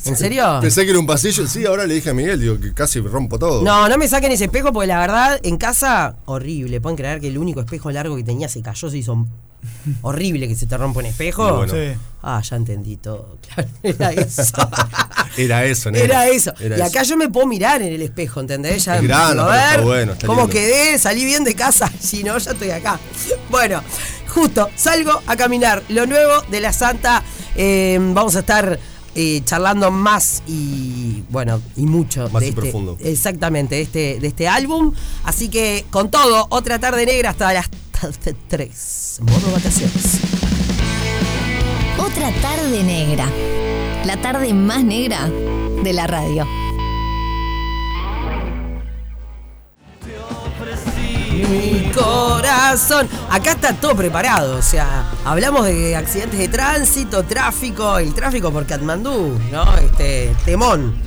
¿En 0.05 0.15
serio? 0.15 0.59
Pensé 0.61 0.83
que 0.85 0.91
era 0.91 0.99
un 0.99 1.07
pasillo. 1.07 1.47
Sí, 1.47 1.65
ahora 1.65 1.85
le 1.85 1.95
dije 1.95 2.11
a 2.11 2.13
Miguel, 2.13 2.39
digo, 2.39 2.59
que 2.59 2.73
casi 2.73 2.99
rompo 3.01 3.37
todo. 3.39 3.61
No, 3.63 3.89
no 3.89 3.97
me 3.97 4.07
saquen 4.07 4.31
ese 4.31 4.45
espejo 4.45 4.71
porque 4.71 4.87
la 4.87 4.99
verdad, 4.99 5.39
en 5.43 5.57
casa, 5.57 6.15
horrible. 6.25 6.79
Pueden 6.79 6.95
creer 6.95 7.19
que 7.19 7.27
el 7.27 7.37
único 7.37 7.59
espejo 7.59 7.91
largo 7.91 8.15
que 8.15 8.23
tenía 8.23 8.47
se 8.47 8.61
cayó, 8.61 8.89
se 8.89 8.97
hizo 8.99 9.25
horrible 10.01 10.47
que 10.47 10.55
se 10.55 10.65
te 10.65 10.77
rompa 10.77 10.99
un 10.99 11.05
espejo. 11.07 11.47
Y 11.47 11.51
bueno. 11.51 11.73
Sí. 11.73 11.99
Ah, 12.23 12.41
ya 12.41 12.55
entendí 12.55 12.97
todo. 12.97 13.37
Claro, 13.47 13.69
era 13.83 14.11
eso. 14.11 14.53
Era 15.37 15.65
eso, 15.65 15.91
nene. 15.91 16.05
Era 16.05 16.27
eso. 16.27 16.53
Era 16.59 16.77
y 16.77 16.81
acá 16.81 17.01
eso. 17.01 17.11
yo 17.11 17.17
me 17.17 17.29
puedo 17.29 17.47
mirar 17.47 17.81
en 17.81 17.93
el 17.93 18.01
espejo, 18.01 18.39
¿entendés? 18.41 18.85
Ya 18.85 18.97
Es 18.97 19.03
está 19.03 19.33
ver 19.45 19.81
bueno, 19.81 20.13
está 20.13 20.27
cómo 20.27 20.41
lindo. 20.41 20.53
quedé, 20.53 20.97
salí 20.99 21.23
bien 21.25 21.43
de 21.43 21.53
casa. 21.55 21.91
Si 21.99 22.23
no, 22.23 22.37
ya 22.37 22.51
estoy 22.51 22.71
acá. 22.71 22.99
Bueno, 23.49 23.81
justo, 24.27 24.69
salgo 24.75 25.21
a 25.27 25.35
caminar. 25.35 25.83
Lo 25.89 26.05
nuevo 26.05 26.41
de 26.49 26.59
la 26.61 26.73
Santa. 26.73 27.23
eh, 27.55 27.97
vamos 28.01 28.35
a 28.35 28.39
estar 28.39 28.79
eh, 29.15 29.41
charlando 29.45 29.89
más 29.89 30.43
y 30.47 31.23
bueno, 31.29 31.59
y 31.75 31.85
mucho 31.87 32.29
Más 32.29 32.41
de 32.41 32.47
y 32.47 32.49
este, 32.49 32.61
profundo. 32.61 32.97
Exactamente, 32.99 33.75
de 33.75 33.81
este, 33.81 34.19
de 34.19 34.27
este 34.27 34.47
álbum. 34.47 34.93
Así 35.23 35.49
que 35.49 35.85
con 35.89 36.11
todo, 36.11 36.45
otra 36.49 36.77
tarde 36.79 37.05
negra 37.05 37.31
hasta 37.31 37.51
las 37.53 37.67
3. 38.47 39.19
Modo 39.21 39.51
vacaciones. 39.53 40.19
Otra 41.97 42.31
tarde 42.41 42.83
negra. 42.83 43.27
La 44.05 44.17
tarde 44.17 44.53
más 44.53 44.83
negra 44.83 45.29
de 45.83 45.93
la 45.93 46.05
radio. 46.05 46.45
Mi 51.49 51.91
corazón. 51.91 53.07
Acá 53.29 53.51
está 53.51 53.73
todo 53.73 53.95
preparado. 53.95 54.57
O 54.57 54.61
sea, 54.61 55.11
hablamos 55.25 55.65
de 55.65 55.95
accidentes 55.95 56.39
de 56.39 56.47
tránsito, 56.47 57.23
tráfico, 57.23 57.97
el 57.97 58.13
tráfico 58.13 58.51
por 58.51 58.65
Katmandú, 58.65 59.39
¿no? 59.51 59.75
Este, 59.77 60.35
temón. 60.45 61.01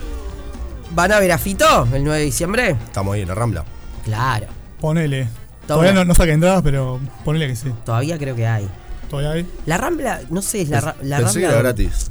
¿Van 0.92 1.12
a 1.12 1.20
ver 1.20 1.30
a 1.32 1.38
Fito 1.38 1.86
el 1.92 2.02
9 2.02 2.18
de 2.18 2.24
diciembre? 2.24 2.70
Estamos 2.70 3.14
ahí 3.14 3.22
en 3.22 3.28
la 3.28 3.34
rambla. 3.34 3.64
Claro. 4.04 4.46
Ponele. 4.80 5.39
Todavía 5.74 5.92
no, 5.92 6.04
no 6.04 6.14
saqué 6.14 6.32
entradas, 6.32 6.62
pero 6.62 7.00
ponele 7.24 7.46
que 7.48 7.56
sí. 7.56 7.70
Todavía 7.84 8.18
creo 8.18 8.34
que 8.36 8.46
hay. 8.46 8.68
Todavía 9.08 9.32
hay. 9.32 9.46
La 9.66 9.76
Rambla, 9.78 10.20
no 10.30 10.40
sé, 10.42 10.62
es 10.62 10.68
la, 10.68 10.80
ra- 10.80 10.96
la 11.02 11.18
pensé 11.18 11.40
que 11.40 11.46
Rambla. 11.46 11.60
era 11.60 11.68
gratis. 11.72 12.10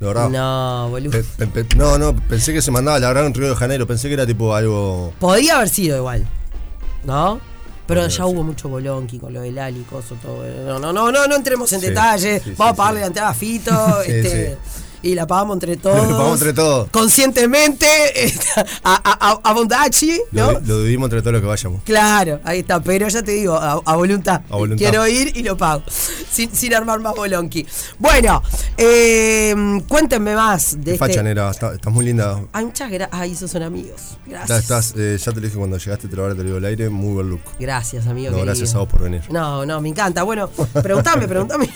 De 0.00 0.06
verdad. 0.08 0.28
No, 0.30 0.88
boludo. 0.90 1.10
Pe- 1.12 1.46
pe- 1.46 1.64
pe- 1.64 1.76
no, 1.76 1.96
no, 1.98 2.16
pensé 2.16 2.52
que 2.52 2.60
se 2.60 2.70
mandaba 2.72 2.98
la 2.98 3.08
verdad 3.08 3.26
en 3.26 3.34
Río 3.34 3.48
de 3.50 3.54
Janeiro. 3.56 3.86
Pensé 3.86 4.08
que 4.08 4.14
era 4.14 4.26
tipo 4.26 4.54
algo. 4.54 5.12
Podría 5.20 5.56
haber 5.56 5.68
sido 5.68 5.96
igual. 5.96 6.26
¿No? 7.04 7.40
Pero 7.86 8.00
Podría 8.02 8.16
ya 8.16 8.22
haber 8.24 8.34
hubo 8.36 8.42
mucho 8.44 8.68
bolonqui 8.68 9.18
con 9.18 9.32
lo 9.32 9.40
del 9.42 9.58
Ali, 9.58 9.82
coso, 9.82 10.16
todo. 10.22 10.44
No, 10.66 10.78
no, 10.78 10.92
no, 10.92 11.12
no, 11.12 11.26
no 11.26 11.36
entremos 11.36 11.72
en 11.72 11.80
Sí, 11.80 11.86
detalles. 11.88 12.42
sí, 12.42 12.50
sí, 12.50 12.54
Vamos 12.58 12.72
a 12.72 12.74
sí. 12.74 12.78
pagarle 12.78 13.00
la 13.00 13.06
entrada 13.06 13.28
a 13.30 13.34
Fito. 13.34 13.70
Sí, 14.06 14.12
este, 14.12 14.58
Y 15.02 15.14
la 15.14 15.26
pagamos 15.26 15.54
entre 15.56 15.76
todos. 15.78 15.96
La 15.96 16.08
pagamos 16.16 16.40
entre 16.40 16.52
todos. 16.52 16.88
Conscientemente. 16.90 17.86
a, 18.84 18.94
a, 18.94 19.40
a, 19.42 19.52
Bondachi, 19.52 20.20
¿no? 20.32 20.52
Lo, 20.52 20.60
lo 20.60 20.78
dividimos 20.80 21.06
entre 21.06 21.20
todos 21.22 21.32
los 21.34 21.42
que 21.42 21.48
vayamos. 21.48 21.82
Claro, 21.84 22.40
ahí 22.44 22.60
está. 22.60 22.80
Pero 22.82 23.08
ya 23.08 23.22
te 23.22 23.32
digo, 23.32 23.54
a, 23.56 23.72
a 23.84 23.96
voluntad. 23.96 24.42
A 24.50 24.56
voluntad. 24.56 24.78
Quiero 24.82 25.06
ir 25.08 25.36
y 25.36 25.42
lo 25.42 25.56
pago. 25.56 25.82
Sin, 26.32 26.54
sin 26.54 26.74
armar 26.74 26.98
más 27.00 27.14
bolonqui. 27.14 27.66
Bueno, 27.98 28.42
eh, 28.78 29.54
cuéntenme 29.86 30.34
más 30.34 30.76
de 30.78 30.84
Qué 30.84 30.90
este. 30.92 30.98
facha, 30.98 31.22
nera. 31.22 31.50
Está- 31.50 31.74
estás 31.74 31.92
muy 31.92 32.04
linda. 32.06 32.40
Ay, 32.52 32.64
muchas 32.66 32.90
gracias. 32.90 33.20
Ay, 33.20 33.32
esos 33.32 33.50
son 33.50 33.62
amigos. 33.62 34.00
Estás, 34.26 34.48
Gracias. 34.48 34.60
estás, 34.60 34.94
eh, 34.96 35.18
ya 35.18 35.32
te 35.32 35.40
lo 35.40 35.46
dije 35.46 35.58
cuando 35.58 35.76
llegaste, 35.76 36.08
te 36.08 36.16
lo 36.16 36.22
ahora 36.22 36.34
te 36.34 36.38
lo 36.40 36.44
digo 36.46 36.56
al 36.58 36.64
aire. 36.64 36.88
Muy 36.88 37.12
buen 37.14 37.28
look. 37.28 37.42
Gracias, 37.60 38.06
amigo. 38.06 38.30
No, 38.30 38.36
querido. 38.38 38.46
gracias 38.46 38.74
a 38.74 38.78
vos 38.78 38.88
por 38.88 39.02
venir. 39.02 39.22
No, 39.30 39.66
no, 39.66 39.80
me 39.82 39.90
encanta. 39.90 40.22
Bueno, 40.22 40.48
preguntame, 40.82 41.28
preguntame. 41.28 41.68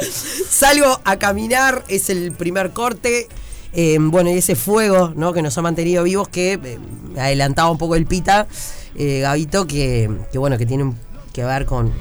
Salgo 0.00 1.00
a 1.04 1.16
caminar, 1.18 1.84
es 1.88 2.10
el 2.10 2.32
primer 2.32 2.72
corte. 2.72 3.28
Eh, 3.72 3.98
bueno, 4.00 4.30
y 4.30 4.38
ese 4.38 4.56
fuego 4.56 5.12
¿no? 5.14 5.32
que 5.32 5.42
nos 5.42 5.56
ha 5.58 5.62
mantenido 5.62 6.04
vivos, 6.04 6.28
que 6.28 6.54
eh, 6.54 6.78
adelantaba 7.18 7.70
un 7.70 7.78
poco 7.78 7.96
el 7.96 8.06
pita, 8.06 8.46
eh, 8.94 9.20
Gabito, 9.20 9.66
que, 9.66 10.10
bueno, 10.34 10.56
que 10.56 10.66
tiene 10.66 10.92
que 11.32 11.44
ver 11.44 11.66
con, 11.66 11.92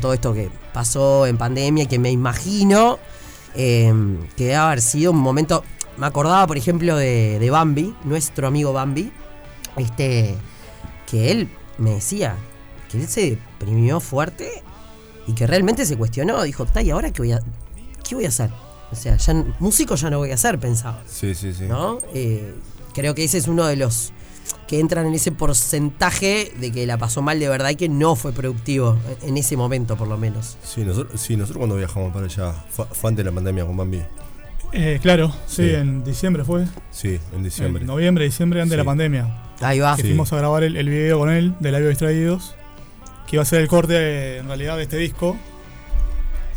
todo 0.00 0.14
esto 0.14 0.32
que 0.32 0.50
pasó 0.72 1.26
en 1.26 1.36
pandemia, 1.36 1.86
que 1.86 1.98
me 1.98 2.10
imagino 2.10 2.98
eh, 3.54 3.92
que 4.36 4.44
debe 4.44 4.56
haber 4.56 4.80
sido 4.80 5.12
un 5.12 5.18
momento. 5.18 5.64
Me 5.96 6.06
acordaba, 6.06 6.46
por 6.46 6.58
ejemplo, 6.58 6.96
de, 6.96 7.38
de 7.38 7.50
Bambi, 7.50 7.94
nuestro 8.04 8.46
amigo 8.46 8.72
Bambi, 8.72 9.10
este, 9.76 10.36
que 11.10 11.30
él 11.30 11.48
me 11.78 11.90
decía 11.90 12.36
que 12.90 12.98
él 12.98 13.08
se 13.08 13.30
deprimió 13.30 14.00
fuerte 14.00 14.62
y 15.26 15.32
que 15.34 15.46
realmente 15.46 15.84
se 15.86 15.96
cuestionó. 15.96 16.42
Dijo, 16.42 16.64
"Ta, 16.66 16.82
¿y 16.82 16.90
ahora 16.90 17.10
qué 17.12 17.22
voy 17.22 17.32
a, 17.32 17.40
qué 18.08 18.14
voy 18.14 18.24
a 18.24 18.28
hacer? 18.28 18.50
O 18.92 18.94
sea, 18.94 19.16
ya 19.16 19.34
músico 19.58 19.94
ya 19.96 20.10
no 20.10 20.18
voy 20.18 20.30
a 20.30 20.36
ser, 20.36 20.58
pensaba. 20.58 21.02
Sí, 21.06 21.34
sí, 21.34 21.52
sí. 21.52 21.64
¿No? 21.64 21.98
Eh, 22.14 22.54
creo 22.94 23.14
que 23.14 23.24
ese 23.24 23.38
es 23.38 23.48
uno 23.48 23.66
de 23.66 23.76
los 23.76 24.12
que 24.68 24.78
entran 24.78 25.06
en 25.06 25.14
ese 25.14 25.32
porcentaje 25.32 26.52
de 26.60 26.70
que 26.72 26.86
la 26.86 26.96
pasó 26.98 27.20
mal 27.22 27.38
de 27.40 27.48
verdad 27.48 27.70
y 27.70 27.76
que 27.76 27.88
no 27.88 28.14
fue 28.16 28.32
productivo 28.32 28.96
en 29.22 29.36
ese 29.36 29.56
momento, 29.56 29.96
por 29.96 30.06
lo 30.08 30.16
menos. 30.16 30.56
Sí, 30.62 30.82
nosotros, 30.84 31.20
sí, 31.20 31.36
nosotros 31.36 31.58
cuando 31.58 31.76
viajamos 31.76 32.12
para 32.12 32.26
allá, 32.26 32.52
fue, 32.70 32.84
fue 32.92 33.10
antes 33.10 33.24
de 33.24 33.30
la 33.30 33.34
pandemia 33.34 33.66
con 33.66 33.76
Bambi. 33.76 34.02
Eh, 34.72 34.98
claro, 35.02 35.32
sí, 35.46 35.68
Sí. 35.68 35.74
en 35.74 36.04
diciembre 36.04 36.44
fue. 36.44 36.66
Sí, 36.90 37.18
en 37.34 37.42
diciembre. 37.42 37.82
En 37.82 37.86
noviembre, 37.88 38.24
diciembre, 38.24 38.60
antes 38.60 38.70
de 38.70 38.76
la 38.76 38.84
pandemia. 38.84 39.42
Ahí 39.60 39.78
va. 39.80 39.96
Que 39.96 40.02
Sí. 40.02 40.08
fuimos 40.08 40.32
a 40.32 40.36
grabar 40.36 40.62
el, 40.64 40.76
el 40.76 40.88
video 40.88 41.18
con 41.18 41.30
él, 41.30 41.54
de 41.60 41.72
Labios 41.72 41.90
Distraídos. 41.90 42.54
Que 43.26 43.36
iba 43.36 43.42
a 43.42 43.46
ser 43.46 43.60
el 43.60 43.68
corte, 43.68 43.94
eh, 43.96 44.38
en 44.38 44.46
realidad, 44.46 44.76
de 44.76 44.84
este 44.84 44.96
disco. 44.98 45.36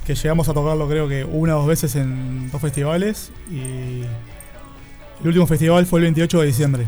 Que 0.05 0.15
llegamos 0.15 0.49
a 0.49 0.53
tocarlo, 0.53 0.87
creo 0.87 1.07
que 1.07 1.23
una 1.23 1.55
o 1.55 1.59
dos 1.59 1.67
veces 1.67 1.95
en 1.95 2.49
dos 2.51 2.61
festivales. 2.61 3.31
Y 3.51 4.01
el 5.21 5.27
último 5.27 5.45
festival 5.47 5.85
fue 5.85 5.99
el 5.99 6.03
28 6.05 6.41
de 6.41 6.47
diciembre. 6.47 6.87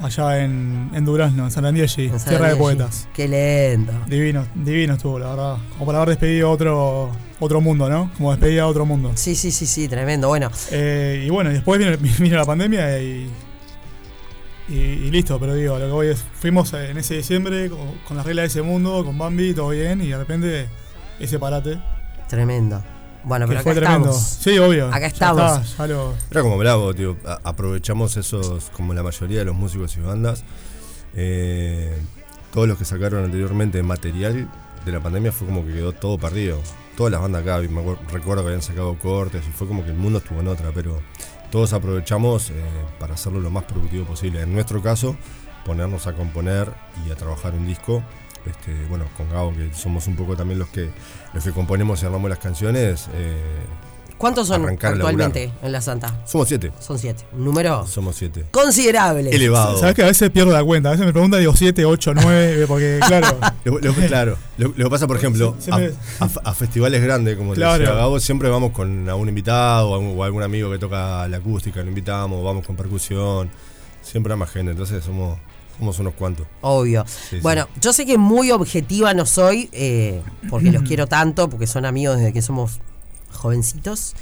allá 0.00 0.42
en, 0.42 0.90
en 0.94 1.04
Durazno, 1.04 1.44
en 1.44 1.50
San 1.50 1.66
Andrés, 1.66 1.98
En 1.98 2.18
San 2.18 2.28
Tierra 2.28 2.48
de 2.48 2.56
Poetas. 2.56 3.06
Qué 3.14 3.28
lento. 3.28 3.92
Divino, 4.06 4.46
divino 4.54 4.94
estuvo, 4.94 5.18
la 5.18 5.28
verdad. 5.30 5.56
Como 5.74 5.84
para 5.86 5.98
haber 5.98 6.10
despedido 6.10 6.50
otro, 6.50 7.10
otro 7.38 7.60
mundo, 7.60 7.88
¿no? 7.90 8.10
Como 8.16 8.30
despedida 8.30 8.62
a 8.62 8.66
otro 8.66 8.86
mundo. 8.86 9.12
Sí, 9.14 9.34
sí, 9.34 9.50
sí, 9.50 9.66
sí, 9.66 9.86
tremendo. 9.88 10.28
Bueno, 10.28 10.50
Eh, 10.70 11.24
y 11.26 11.30
bueno, 11.30 11.50
después 11.50 11.78
vino, 11.78 11.96
vino 12.18 12.36
la 12.36 12.44
pandemia 12.46 12.98
y, 13.02 13.28
y, 14.70 14.76
y 15.06 15.10
listo, 15.10 15.38
pero 15.40 15.54
digo, 15.54 15.78
lo 15.78 15.86
que 15.86 15.92
voy 15.92 16.06
es, 16.08 16.24
fuimos 16.34 16.72
en 16.72 16.96
ese 16.96 17.14
diciembre 17.16 17.68
con, 17.68 17.98
con 18.06 18.16
las 18.16 18.24
reglas 18.24 18.44
de 18.44 18.46
ese 18.48 18.62
mundo, 18.62 19.04
con 19.04 19.18
Bambi, 19.18 19.52
todo 19.54 19.70
bien, 19.70 20.00
y 20.00 20.08
de 20.08 20.16
repente 20.18 20.68
ese 21.18 21.38
parate. 21.38 21.78
tremendo. 22.28 22.82
Bueno, 23.22 23.46
pero 23.46 23.60
acá 23.60 23.64
fue 23.72 23.74
tremendo. 23.78 24.08
estamos. 24.08 24.22
Sí, 24.40 24.58
obvio. 24.58 24.86
Acá 24.88 25.00
ya 25.00 25.06
estamos. 25.08 25.70
está, 25.70 25.86
ya 25.86 25.92
lo- 25.92 26.14
Era 26.30 26.40
como 26.42 26.56
bravo, 26.56 26.94
tío. 26.94 27.16
Aprovechamos 27.44 28.16
esos, 28.16 28.70
como 28.70 28.94
la 28.94 29.02
mayoría 29.02 29.40
de 29.40 29.44
los 29.44 29.54
músicos 29.54 29.94
y 29.96 30.00
bandas. 30.00 30.42
eh, 31.14 31.96
todos 32.52 32.66
los 32.66 32.78
que 32.78 32.84
sacaron 32.84 33.24
anteriormente 33.24 33.82
material 33.82 34.48
de 34.84 34.92
la 34.92 35.00
pandemia 35.00 35.32
fue 35.32 35.46
como 35.46 35.64
que 35.66 35.72
quedó 35.74 35.92
todo 35.92 36.18
perdido. 36.18 36.60
Todas 36.96 37.12
las 37.12 37.20
bandas 37.20 37.42
acá, 37.42 37.58
me 37.58 37.80
acuer- 37.82 37.98
recuerdo 38.10 38.42
que 38.42 38.48
habían 38.48 38.62
sacado 38.62 38.96
cortes 38.98 39.42
y 39.46 39.50
fue 39.52 39.66
como 39.68 39.84
que 39.84 39.90
el 39.90 39.96
mundo 39.96 40.18
estuvo 40.18 40.40
en 40.40 40.48
otra, 40.48 40.70
pero 40.74 41.00
todos 41.50 41.72
aprovechamos 41.72 42.50
eh, 42.50 42.54
para 42.98 43.14
hacerlo 43.14 43.40
lo 43.40 43.50
más 43.50 43.64
productivo 43.64 44.04
posible. 44.04 44.42
En 44.42 44.52
nuestro 44.52 44.82
caso, 44.82 45.16
ponernos 45.64 46.06
a 46.06 46.14
componer 46.14 46.72
y 47.06 47.10
a 47.10 47.16
trabajar 47.16 47.54
un 47.54 47.66
disco. 47.66 48.02
Este, 48.46 48.72
bueno, 48.86 49.04
con 49.16 49.28
Gabo, 49.30 49.52
que 49.52 49.72
somos 49.74 50.06
un 50.06 50.16
poco 50.16 50.34
también 50.34 50.58
los 50.58 50.68
que 50.68 50.88
los 51.34 51.44
que 51.44 51.52
componemos 51.52 52.02
y 52.02 52.06
armamos 52.06 52.30
las 52.30 52.38
canciones. 52.38 53.08
eh, 53.12 53.38
¿Cuántos 54.20 54.48
son 54.48 54.68
actualmente 54.68 55.50
en 55.62 55.72
la 55.72 55.80
Santa? 55.80 56.20
somos 56.26 56.46
siete. 56.46 56.70
Son 56.78 56.98
siete. 56.98 57.24
Un 57.32 57.44
número 57.46 57.86
Somos 57.86 58.16
siete. 58.16 58.44
considerable. 58.50 59.30
Elevado. 59.30 59.78
Sabes 59.78 59.94
que 59.94 60.02
a 60.02 60.06
veces 60.06 60.28
pierdo 60.30 60.52
la 60.52 60.62
cuenta, 60.62 60.90
a 60.90 60.92
veces 60.92 61.06
me 61.06 61.12
preguntan, 61.12 61.40
digo 61.40 61.54
7, 61.56 61.84
8, 61.86 62.12
9, 62.14 62.66
porque 62.68 63.00
claro. 63.06 63.38
Lo, 63.64 63.78
lo- 63.78 63.94
claro, 63.94 64.36
lo, 64.58 64.74
que 64.74 64.90
pasa, 64.90 65.06
por 65.06 65.16
ejemplo, 65.16 65.56
a, 65.70 65.78
me- 65.78 65.90
a- 66.20 66.50
a 66.50 66.54
festivales 66.54 67.02
grandes, 67.02 67.36
como 67.38 67.52
te 67.54 67.56
Claro. 67.60 67.78
decía 67.78 67.94
Gabo, 67.94 68.20
siempre 68.20 68.48
vamos 68.50 68.72
con 68.72 69.08
algún 69.08 69.28
invitado 69.30 69.88
o 69.90 70.22
algún, 70.24 70.42
amigo 70.42 70.70
que 70.70 70.78
toca 70.78 71.26
la 71.28 71.38
acústica, 71.38 71.80
lo 71.82 71.88
invitamos, 71.88 72.44
vamos 72.44 72.66
con 72.66 72.76
percusión, 72.76 73.50
siempre 74.02 74.32
hay 74.34 74.38
más 74.38 74.50
gente, 74.50 74.72
entonces 74.72 75.02
somos, 75.02 75.38
somos 75.78 75.98
unos 75.98 76.12
cuantos. 76.14 76.46
Obvio. 76.60 77.04
Sí, 77.06 77.38
bueno, 77.40 77.68
yo 77.80 77.92
sé 77.94 78.04
que 78.04 78.18
muy 78.18 78.50
objetiva 78.50 79.14
no 79.14 79.24
soy, 79.24 79.70
eh, 79.72 80.20
porque 80.50 80.70
los 80.72 80.82
quiero 80.82 81.06
tanto, 81.06 81.48
porque 81.48 81.66
son 81.66 81.86
amigos 81.86 82.18
desde 82.18 82.32
que 82.34 82.42
somos 82.42 82.80
jovencitos. 83.32 84.14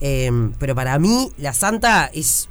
eh, 0.00 0.30
pero 0.58 0.74
para 0.74 0.98
mí, 0.98 1.32
La 1.36 1.52
Santa 1.52 2.10
es 2.12 2.48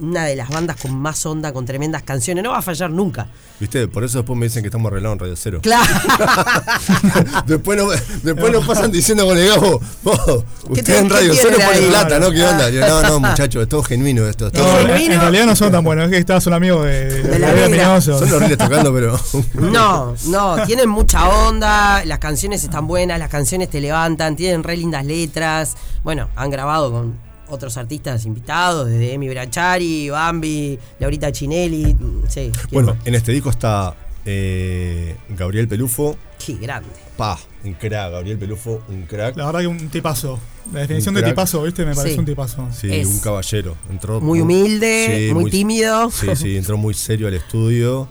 una 0.00 0.24
de 0.24 0.36
las 0.36 0.48
bandas 0.48 0.76
con 0.80 0.94
más 0.98 1.24
onda, 1.26 1.52
con 1.52 1.66
tremendas 1.66 2.02
canciones. 2.02 2.42
No 2.42 2.50
va 2.52 2.58
a 2.58 2.62
fallar 2.62 2.90
nunca. 2.90 3.26
¿Viste? 3.60 3.86
Por 3.88 4.02
eso 4.04 4.18
después 4.18 4.38
me 4.38 4.46
dicen 4.46 4.62
que 4.62 4.68
estamos 4.68 4.90
arreglados 4.90 5.16
en 5.16 5.18
Radio 5.20 5.36
Cero. 5.36 5.60
Claro. 5.62 5.84
después 7.46 7.78
nos, 7.78 8.22
después 8.22 8.52
nos 8.52 8.66
pasan 8.66 8.90
diciendo 8.90 9.26
con 9.26 9.36
el 9.38 9.48
Gabo, 9.48 9.80
"Oh, 10.04 10.44
¿Qué 10.66 10.80
usted 10.80 10.84
te- 10.84 10.98
en 10.98 11.10
Radio 11.10 11.32
tienen 11.32 11.52
Cero 11.56 11.66
pone 11.66 11.78
ahí?" 11.84 11.88
plata, 11.90 12.18
¿no? 12.18 12.30
¿Qué 12.30 12.42
onda? 12.44 12.70
Yo, 12.70 12.80
no, 12.80 13.02
no, 13.02 13.20
muchachos, 13.28 13.62
es 13.62 13.68
todo 13.68 13.82
genuino 13.82 14.26
esto. 14.26 14.46
es 14.48 14.52
todo 14.52 14.64
No, 14.64 14.78
en, 14.80 14.86
genuino. 14.88 15.14
en 15.14 15.20
realidad 15.20 15.46
no 15.46 15.56
son 15.56 15.70
tan 15.72 15.84
buenos, 15.84 16.06
es 16.06 16.10
que 16.10 16.18
estabas 16.18 16.46
un 16.46 16.54
amigo 16.54 16.82
de, 16.82 17.04
de, 17.04 17.22
De 17.22 17.38
la 17.38 17.52
negra. 17.52 17.68
Minoso. 17.68 18.18
Son 18.18 18.32
horribles 18.32 18.58
tocando, 18.58 18.92
pero. 18.92 19.18
No, 19.54 20.14
no, 20.26 20.64
tienen 20.66 20.88
mucha 20.88 21.28
onda, 21.28 22.04
las 22.04 22.18
canciones 22.18 22.62
están 22.64 22.86
buenas, 22.86 23.18
las 23.18 23.28
canciones 23.28 23.70
te 23.70 23.80
levantan, 23.80 24.36
tienen 24.36 24.62
re 24.62 24.76
lindas 24.76 25.04
letras. 25.04 25.76
Bueno, 26.02 26.28
han 26.36 26.50
grabado 26.50 26.90
con 26.90 27.14
otros 27.52 27.76
artistas 27.76 28.24
invitados, 28.24 28.88
desde 28.88 29.12
Emi 29.14 29.28
Brachari, 29.28 30.10
Bambi, 30.10 30.78
Laurita 30.98 31.30
Chinelli. 31.32 31.94
mm, 31.94 32.22
Sí, 32.28 32.50
¿quién 32.52 32.66
Bueno, 32.72 32.94
más? 32.94 33.06
en 33.06 33.14
este 33.14 33.32
disco 33.32 33.50
está 33.50 33.94
eh, 34.24 35.16
Gabriel 35.30 35.68
Pelufo. 35.68 36.16
Qué 36.44 36.54
grande. 36.54 36.88
Pa, 37.16 37.38
un 37.64 37.74
crack, 37.74 38.10
Gabriel 38.12 38.38
Pelufo, 38.38 38.82
un 38.88 39.02
crack. 39.02 39.36
La 39.36 39.46
verdad 39.46 39.60
que 39.60 39.66
un 39.66 39.88
tipazo. 39.90 40.38
La 40.72 40.80
definición 40.80 41.14
de 41.14 41.22
tipazo, 41.22 41.62
¿viste? 41.62 41.84
Me 41.84 41.94
parece 41.94 42.14
Sí. 42.14 42.18
un 42.20 42.24
tipazo. 42.24 42.68
Sí, 42.72 42.92
Es 42.92 43.06
un 43.06 43.18
caballero. 43.20 43.76
Entró 43.90 44.20
Muy 44.20 44.40
humilde, 44.40 45.30
muy 45.34 45.50
tímido. 45.50 46.10
Sí, 46.10 46.28
sí, 46.36 46.56
entró 46.56 46.76
muy 46.76 46.94
serio 46.94 47.26
al 47.28 47.34
estudio. 47.34 48.08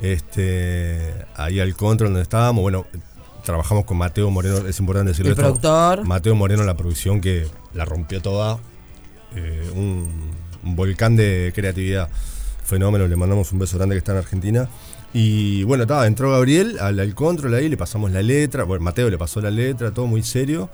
Este, 0.00 1.12
ahí 1.36 1.60
al 1.60 1.74
control 1.74 2.10
donde 2.10 2.22
estábamos. 2.22 2.62
Bueno, 2.62 2.86
trabajamos 3.44 3.84
con 3.84 3.96
Mateo 3.96 4.30
Moreno, 4.30 4.58
es 4.68 4.78
importante 4.78 5.10
decirlo 5.12 5.30
El 5.32 5.38
esto. 5.38 5.42
productor. 5.42 6.04
Mateo 6.06 6.34
Moreno 6.34 6.60
en 6.62 6.66
la 6.66 6.76
producción 6.76 7.20
que 7.20 7.46
la 7.74 7.84
rompió 7.84 8.20
toda. 8.20 8.58
Eh, 9.36 9.70
un, 9.74 10.32
un 10.64 10.76
volcán 10.76 11.16
de 11.16 11.52
creatividad. 11.54 12.08
Fenómeno, 12.64 13.06
le 13.06 13.16
mandamos 13.16 13.52
un 13.52 13.58
beso 13.58 13.76
grande 13.76 13.94
que 13.94 13.98
está 13.98 14.12
en 14.12 14.18
Argentina. 14.18 14.68
Y 15.14 15.62
bueno, 15.64 15.82
estaba, 15.82 16.06
entró 16.06 16.30
Gabriel 16.30 16.78
al, 16.80 16.98
al 16.98 17.14
control 17.14 17.54
ahí, 17.54 17.68
le 17.68 17.76
pasamos 17.76 18.10
la 18.10 18.22
letra. 18.22 18.64
Bueno, 18.64 18.84
Mateo 18.84 19.10
le 19.10 19.18
pasó 19.18 19.40
la 19.40 19.50
letra, 19.50 19.90
todo 19.92 20.06
muy 20.06 20.22
serio. 20.22 20.70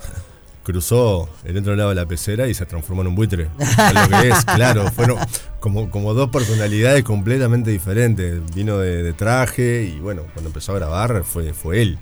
Cruzó 0.62 1.28
el 1.44 1.56
otro 1.56 1.74
lado 1.74 1.88
de 1.88 1.94
la 1.94 2.06
pecera 2.06 2.46
y 2.46 2.52
se 2.54 2.66
transformó 2.66 3.00
en 3.00 3.08
un 3.08 3.14
buitre. 3.14 3.48
Lo 3.58 4.08
que 4.20 4.28
es, 4.28 4.44
claro. 4.44 4.90
Fueron 4.92 5.18
como, 5.60 5.90
como 5.90 6.12
dos 6.14 6.28
personalidades 6.28 7.02
completamente 7.04 7.70
diferentes. 7.70 8.40
Vino 8.54 8.78
de, 8.78 9.02
de 9.02 9.12
traje 9.14 9.84
y 9.84 9.98
bueno, 9.98 10.22
cuando 10.34 10.50
empezó 10.50 10.72
a 10.72 10.76
grabar 10.76 11.24
fue, 11.24 11.54
fue 11.54 11.82
él, 11.82 11.98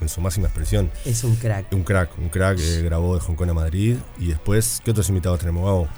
en 0.00 0.08
su 0.08 0.20
máxima 0.20 0.46
expresión. 0.46 0.90
Es 1.04 1.24
un 1.24 1.36
crack. 1.36 1.72
Un 1.72 1.82
crack, 1.82 2.18
un 2.18 2.28
crack 2.28 2.58
que 2.58 2.82
grabó 2.82 3.14
de 3.14 3.20
Hong 3.20 3.34
Kong 3.34 3.50
a 3.50 3.54
Madrid. 3.54 3.96
Y 4.18 4.28
después, 4.28 4.80
¿qué 4.84 4.90
otros 4.90 5.08
invitados 5.08 5.40
tenemos, 5.40 5.64
Gabo? 5.64 5.88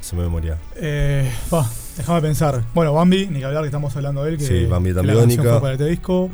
Se 0.00 0.14
me 0.14 0.22
memoria. 0.22 0.56
Eh, 0.76 1.30
déjame 1.96 2.20
pensar. 2.20 2.62
Bueno, 2.74 2.92
Bambi, 2.92 3.26
ni 3.26 3.40
que 3.40 3.44
hablar 3.44 3.62
que 3.62 3.68
estamos 3.68 3.94
hablando 3.96 4.22
de 4.24 4.30
él. 4.32 4.38
Que, 4.38 4.46
Sí, 4.46 4.66
Bambi 4.66 4.94
que 4.94 5.02
la 5.02 5.14
canción 5.14 5.44
fue 5.44 5.60
para 5.60 5.72
este 5.72 5.86
disco. 5.86 6.30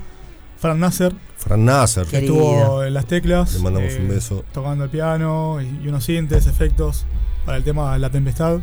Fran 0.59 0.79
Nasser, 0.79 1.13
Fran 1.39 1.65
Nasser. 1.65 2.07
que 2.07 2.19
estuvo 2.19 2.85
en 2.85 2.95
las 2.95 3.07
teclas. 3.07 3.55
Le 3.55 3.61
mandamos 3.61 3.93
eh, 3.95 3.99
un 4.01 4.09
beso. 4.09 4.45
Tocando 4.53 4.85
el 4.85 4.91
piano 4.91 5.61
y, 5.61 5.85
y 5.85 5.89
unos 5.89 6.05
sintes, 6.05 6.47
efectos 6.47 7.05
para 7.45 7.57
el 7.57 7.65
tema 7.65 7.99
La 7.99 8.11
Tempestad. 8.11 8.61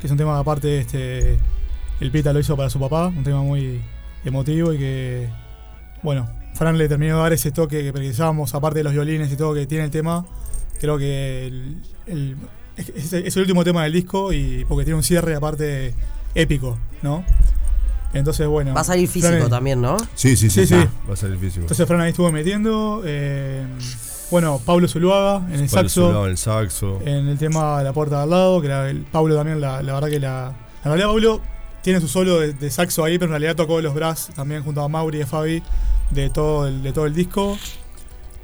Que 0.00 0.06
es 0.06 0.10
un 0.10 0.16
tema 0.18 0.34
que 0.34 0.40
aparte 0.40 0.78
este, 0.80 1.38
el 2.00 2.10
Pita 2.10 2.32
lo 2.32 2.40
hizo 2.40 2.56
para 2.56 2.70
su 2.70 2.80
papá. 2.80 3.06
Un 3.08 3.22
tema 3.22 3.42
muy 3.42 3.80
emotivo 4.24 4.72
y 4.72 4.78
que, 4.78 5.28
bueno, 6.02 6.28
Fran 6.58 6.76
le 6.76 6.88
terminó 6.88 7.16
de 7.16 7.22
dar 7.22 7.32
ese 7.32 7.52
toque 7.52 7.82
que 7.82 7.92
precisábamos, 7.92 8.54
aparte 8.54 8.80
de 8.80 8.84
los 8.84 8.92
violines 8.92 9.30
y 9.32 9.36
todo 9.36 9.54
que 9.54 9.66
tiene 9.66 9.84
el 9.84 9.90
tema. 9.90 10.26
Creo 10.80 10.98
que 10.98 11.46
el, 11.46 11.76
el- 12.06 12.36
es, 12.76 13.12
el 13.36 13.40
último 13.42 13.64
tema 13.64 13.82
del 13.84 13.92
disco 13.92 14.32
y 14.32 14.64
porque 14.68 14.84
tiene 14.84 14.96
un 14.96 15.02
cierre 15.02 15.34
aparte 15.34 15.94
épico, 16.34 16.78
¿no? 17.02 17.24
Entonces, 18.14 18.46
bueno. 18.46 18.72
Va 18.74 18.80
a 18.80 18.84
salir 18.84 19.08
físico 19.08 19.32
Fran- 19.34 19.50
también, 19.50 19.80
¿no? 19.80 19.96
Sí, 20.14 20.36
sí, 20.36 20.48
sí. 20.48 20.66
Sí. 20.66 20.74
Va 21.08 21.12
a 21.12 21.16
ser 21.16 21.30
difícil. 21.32 21.62
Entonces 21.62 21.86
Fran 21.86 22.00
ahí 22.00 22.10
estuvo 22.10 22.30
metiendo. 22.32 23.02
eh, 23.04 23.64
bueno, 24.30 24.60
Pablo 24.64 24.86
Zuluaga 24.88 25.46
en 25.52 25.60
el 25.60 25.68
Pablo 25.70 25.88
saxo. 25.88 26.06
Zulao 26.08 26.24
en 26.26 26.30
el 26.32 26.38
saxo. 26.38 27.00
En 27.04 27.28
el 27.28 27.38
tema 27.38 27.78
de 27.78 27.84
la 27.84 27.92
puerta 27.92 28.16
de 28.18 28.22
al 28.24 28.30
lado, 28.30 28.60
que 28.62 28.68
la- 28.68 28.88
el 28.88 29.02
Pablo 29.02 29.34
también, 29.36 29.60
la, 29.60 29.82
la 29.82 29.94
verdad 29.94 30.08
que 30.08 30.20
la. 30.20 30.52
En 30.84 30.90
realidad, 30.92 31.08
Pablo 31.08 31.40
tiene 31.82 32.00
su 32.00 32.08
solo 32.08 32.40
de, 32.40 32.52
de 32.52 32.70
saxo 32.70 33.04
ahí, 33.04 33.18
pero 33.18 33.26
en 33.26 33.40
realidad 33.40 33.56
tocó 33.56 33.80
los 33.80 33.94
brass 33.94 34.30
también 34.34 34.62
junto 34.62 34.82
a 34.82 34.88
Mauri 34.88 35.18
y 35.18 35.22
a 35.22 35.26
Fabi 35.26 35.62
de 36.10 36.30
todo 36.30 36.66
el, 36.68 36.82
de 36.82 36.92
todo 36.92 37.06
el 37.06 37.14
disco. 37.14 37.56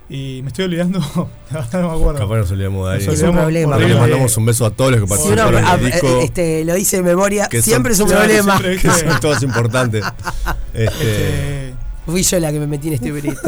Y 0.09 0.41
me 0.43 0.49
estoy 0.49 0.67
olvidando, 0.67 0.99
la 1.51 1.61
verdad 1.63 1.81
no 1.83 1.89
me 1.91 1.95
acuerdo. 1.97 2.21
Capaz 2.21 2.37
nos 2.37 2.51
olvidamos 2.51 2.87
de 2.89 2.95
alguien. 2.95 3.11
Es 3.13 3.23
un 3.23 3.33
problema. 3.33 3.79
Le 3.79 3.95
mandamos 3.95 4.37
un 4.37 4.45
beso 4.47 4.67
a 4.67 4.71
todos 4.71 4.91
los 4.93 5.01
que 5.01 5.07
participaron 5.07 5.57
en 5.59 5.67
el 5.67 5.85
disco. 5.93 6.07
eh, 6.21 6.25
este, 6.25 6.65
lo 6.67 6.75
dice 6.75 6.97
de 6.99 7.03
memoria, 7.03 7.47
que 7.49 7.59
son- 7.63 7.65
siempre 7.65 7.93
es 7.95 8.01
un 8.01 8.07
Claro, 8.09 8.23
problema. 8.25 8.59
siempre, 8.59 8.79
que 8.83 8.91
son 8.91 9.21
todos 9.21 9.43
importantes. 9.43 10.05
Este, 10.75 10.85
Este, 10.85 11.75
Fui 12.05 12.23
yo 12.23 12.39
la 12.39 12.53
que 12.53 12.59
me 12.61 12.67
metí 12.67 12.89
en 12.89 12.95
este 12.95 13.11
brito. 13.13 13.41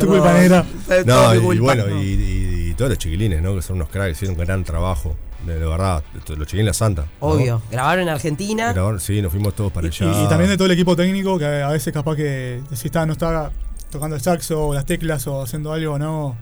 tu 0.00 0.06
culpa 0.08 0.32
negra. 0.32 0.64
No, 1.06 1.34
y 1.52 1.58
bueno, 1.60 2.00
y, 2.00 2.04
y- 2.04 2.70
y 2.70 2.74
todos 2.74 2.88
los 2.90 2.98
chiquilines, 2.98 3.40
¿no? 3.40 3.54
Que 3.54 3.62
son 3.62 3.76
unos 3.76 3.88
cracks, 3.90 4.12
hicieron 4.16 4.36
un 4.40 4.44
gran 4.44 4.64
trabajo. 4.64 5.16
De, 5.46 5.58
de 5.58 5.66
verdad, 5.66 6.02
de- 6.26 6.36
los 6.36 6.46
chiquilines 6.46 6.76
Santa. 6.76 7.02
¿no? 7.20 7.26
Obvio. 7.28 7.62
Grabaron 7.70 8.02
en 8.02 8.08
Argentina. 8.10 8.72
Grabaron- 8.74 9.00
sí, 9.00 9.22
nos 9.22 9.32
fuimos 9.32 9.54
todos 9.54 9.72
para 9.72 9.86
y, 9.86 9.90
allá. 9.90 10.24
y 10.24 10.28
también 10.28 10.50
de 10.50 10.56
todo 10.56 10.66
el 10.66 10.72
equipo 10.72 10.94
técnico, 10.96 11.38
que 11.38 11.46
a 11.46 11.68
veces 11.68 11.92
capaz 11.92 12.16
que 12.16 12.60
si 12.74 12.88
está, 12.88 13.06
no 13.06 13.12
está 13.14 13.50
tocando 13.90 14.16
el 14.16 14.22
saxo 14.22 14.68
o 14.68 14.74
las 14.74 14.84
teclas 14.86 15.26
o 15.26 15.42
haciendo 15.42 15.72
algo, 15.72 15.98
no, 15.98 16.36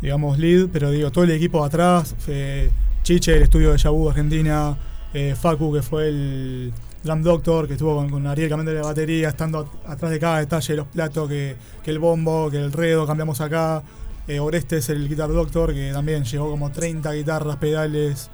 digamos, 0.00 0.38
lead, 0.38 0.68
pero 0.72 0.90
digo, 0.90 1.10
todo 1.10 1.24
el 1.24 1.30
equipo 1.32 1.64
atrás, 1.64 2.14
eh, 2.28 2.70
Chiche, 3.02 3.36
el 3.36 3.42
estudio 3.42 3.72
de 3.72 3.78
Yabu 3.78 4.08
Argentina, 4.10 4.76
eh, 5.14 5.34
Facu, 5.40 5.72
que 5.72 5.82
fue 5.82 6.08
el 6.08 6.72
drum 7.04 7.22
doctor, 7.22 7.66
que 7.66 7.74
estuvo 7.74 7.94
con, 7.96 8.10
con 8.10 8.26
Ariel 8.26 8.48
cambiando 8.48 8.72
la 8.72 8.82
batería, 8.86 9.28
estando 9.28 9.60
at- 9.60 9.90
atrás 9.92 10.10
de 10.10 10.18
cada 10.18 10.38
detalle 10.40 10.72
de 10.72 10.76
los 10.76 10.86
platos, 10.88 11.28
que, 11.28 11.56
que 11.84 11.90
el 11.90 11.98
bombo, 11.98 12.50
que 12.50 12.56
el 12.58 12.72
redo, 12.72 13.06
cambiamos 13.06 13.40
acá. 13.40 13.82
Eh, 14.28 14.40
Orestes, 14.40 14.88
el 14.88 15.08
guitar 15.08 15.28
doctor, 15.30 15.72
que 15.72 15.92
también 15.92 16.24
llevó 16.24 16.50
como 16.50 16.72
30 16.72 17.12
guitarras, 17.12 17.56
pedales, 17.58 18.28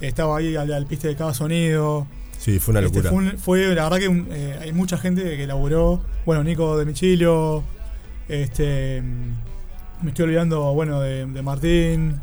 estaba 0.00 0.38
ahí 0.38 0.56
al, 0.56 0.72
al 0.72 0.86
piste 0.86 1.08
de 1.08 1.16
cada 1.16 1.34
sonido. 1.34 2.06
Sí, 2.38 2.58
fue 2.58 2.72
una 2.72 2.80
Este, 2.80 3.02
locura. 3.02 3.10
fue, 3.10 3.18
un- 3.18 3.38
fue, 3.38 3.74
la 3.74 3.84
verdad 3.84 3.98
que 3.98 4.08
un- 4.08 4.28
eh, 4.30 4.58
hay 4.60 4.72
mucha 4.72 4.98
gente 4.98 5.36
que 5.36 5.46
laburó. 5.46 6.00
Bueno, 6.26 6.44
Nico 6.44 6.76
de 6.78 6.84
Michilo. 6.84 7.62
Este, 8.28 9.02
me 10.02 10.10
estoy 10.10 10.24
olvidando, 10.26 10.72
bueno, 10.74 11.00
de, 11.00 11.26
de 11.26 11.42
Martín. 11.42 12.20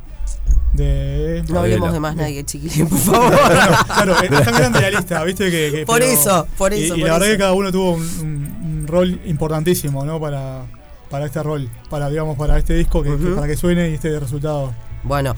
De. 0.74 1.44
No 1.50 1.60
hablemos 1.60 1.92
de 1.92 2.00
más 2.00 2.16
nadie, 2.16 2.44
chiquilín, 2.46 2.88
por 2.88 2.98
favor. 2.98 3.34
claro, 3.88 4.16
es 4.22 4.30
tan 4.30 4.54
grande 4.56 4.82
la 4.82 4.90
lista, 4.92 5.24
¿viste? 5.24 5.52
Que, 5.52 5.72
que- 5.72 5.86
Por 5.86 6.00
pero- 6.00 6.12
eso, 6.12 6.48
por 6.58 6.74
eso, 6.74 6.96
Y, 6.96 7.00
por 7.02 7.08
la 7.10 7.14
verdad 7.18 7.28
que 7.34 7.38
cada 7.38 7.54
uno 7.54 7.72
tuvo 7.72 7.92
un, 7.94 8.02
un- 8.22 8.58
un 8.82 8.88
rol 8.88 9.20
importantísimo, 9.26 10.06
¿no? 10.06 10.20
Para, 10.20 10.64
para 11.10 11.26
este 11.26 11.44
rol, 11.44 11.70
para, 11.90 12.10
digamos, 12.10 12.38
para 12.38 12.58
este 12.58 12.74
disco, 12.76 13.04
que, 13.04 13.12
para 13.12 13.48
que 13.48 13.58
suene 13.58 13.90
y 13.90 13.96
este 13.96 14.18
resultado. 14.20 14.74
Bueno, 15.04 15.36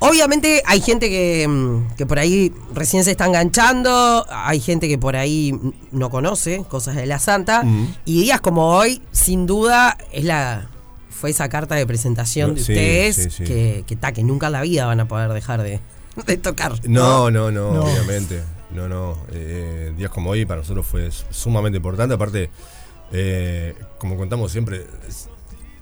obviamente 0.00 0.62
hay 0.66 0.80
gente 0.80 1.08
que, 1.08 1.46
mm, 1.48 1.94
que 1.96 2.06
por 2.06 2.18
ahí 2.18 2.52
recién 2.74 3.04
se 3.04 3.10
está 3.12 3.26
enganchando, 3.26 4.26
hay 4.30 4.60
gente 4.60 4.88
que 4.88 4.98
por 4.98 5.16
ahí 5.16 5.58
no 5.92 6.10
conoce 6.10 6.64
cosas 6.68 6.96
de 6.96 7.06
la 7.06 7.18
Santa, 7.18 7.64
y 8.04 8.22
días 8.22 8.40
como 8.40 8.76
hoy, 8.76 9.02
sin 9.12 9.46
duda, 9.46 9.96
es 10.12 10.24
la 10.24 10.68
fue 11.10 11.30
esa 11.30 11.48
carta 11.48 11.74
de 11.74 11.84
presentación 11.84 12.54
de 12.54 12.62
Sí, 12.62 12.72
ustedes 12.72 13.16
sí, 13.16 13.30
sí. 13.30 13.44
Que, 13.44 13.84
que, 13.88 13.96
ta, 13.96 14.12
que 14.12 14.22
nunca 14.22 14.46
en 14.46 14.52
la 14.52 14.62
vida 14.62 14.86
van 14.86 15.00
a 15.00 15.08
poder 15.08 15.32
dejar 15.32 15.62
de, 15.62 15.80
de 16.26 16.36
tocar. 16.36 16.74
No, 16.88 17.28
no, 17.30 17.50
no, 17.50 17.72
No. 17.74 17.80
obviamente. 17.82 18.40
No, 18.70 18.86
no. 18.88 19.16
Eh, 19.32 19.92
días 19.96 20.10
como 20.12 20.30
hoy 20.30 20.44
para 20.46 20.60
nosotros 20.60 20.86
fue 20.86 21.10
sumamente 21.30 21.78
importante. 21.78 22.14
Aparte, 22.14 22.50
eh, 23.10 23.74
como 23.98 24.16
contamos 24.16 24.52
siempre, 24.52 24.86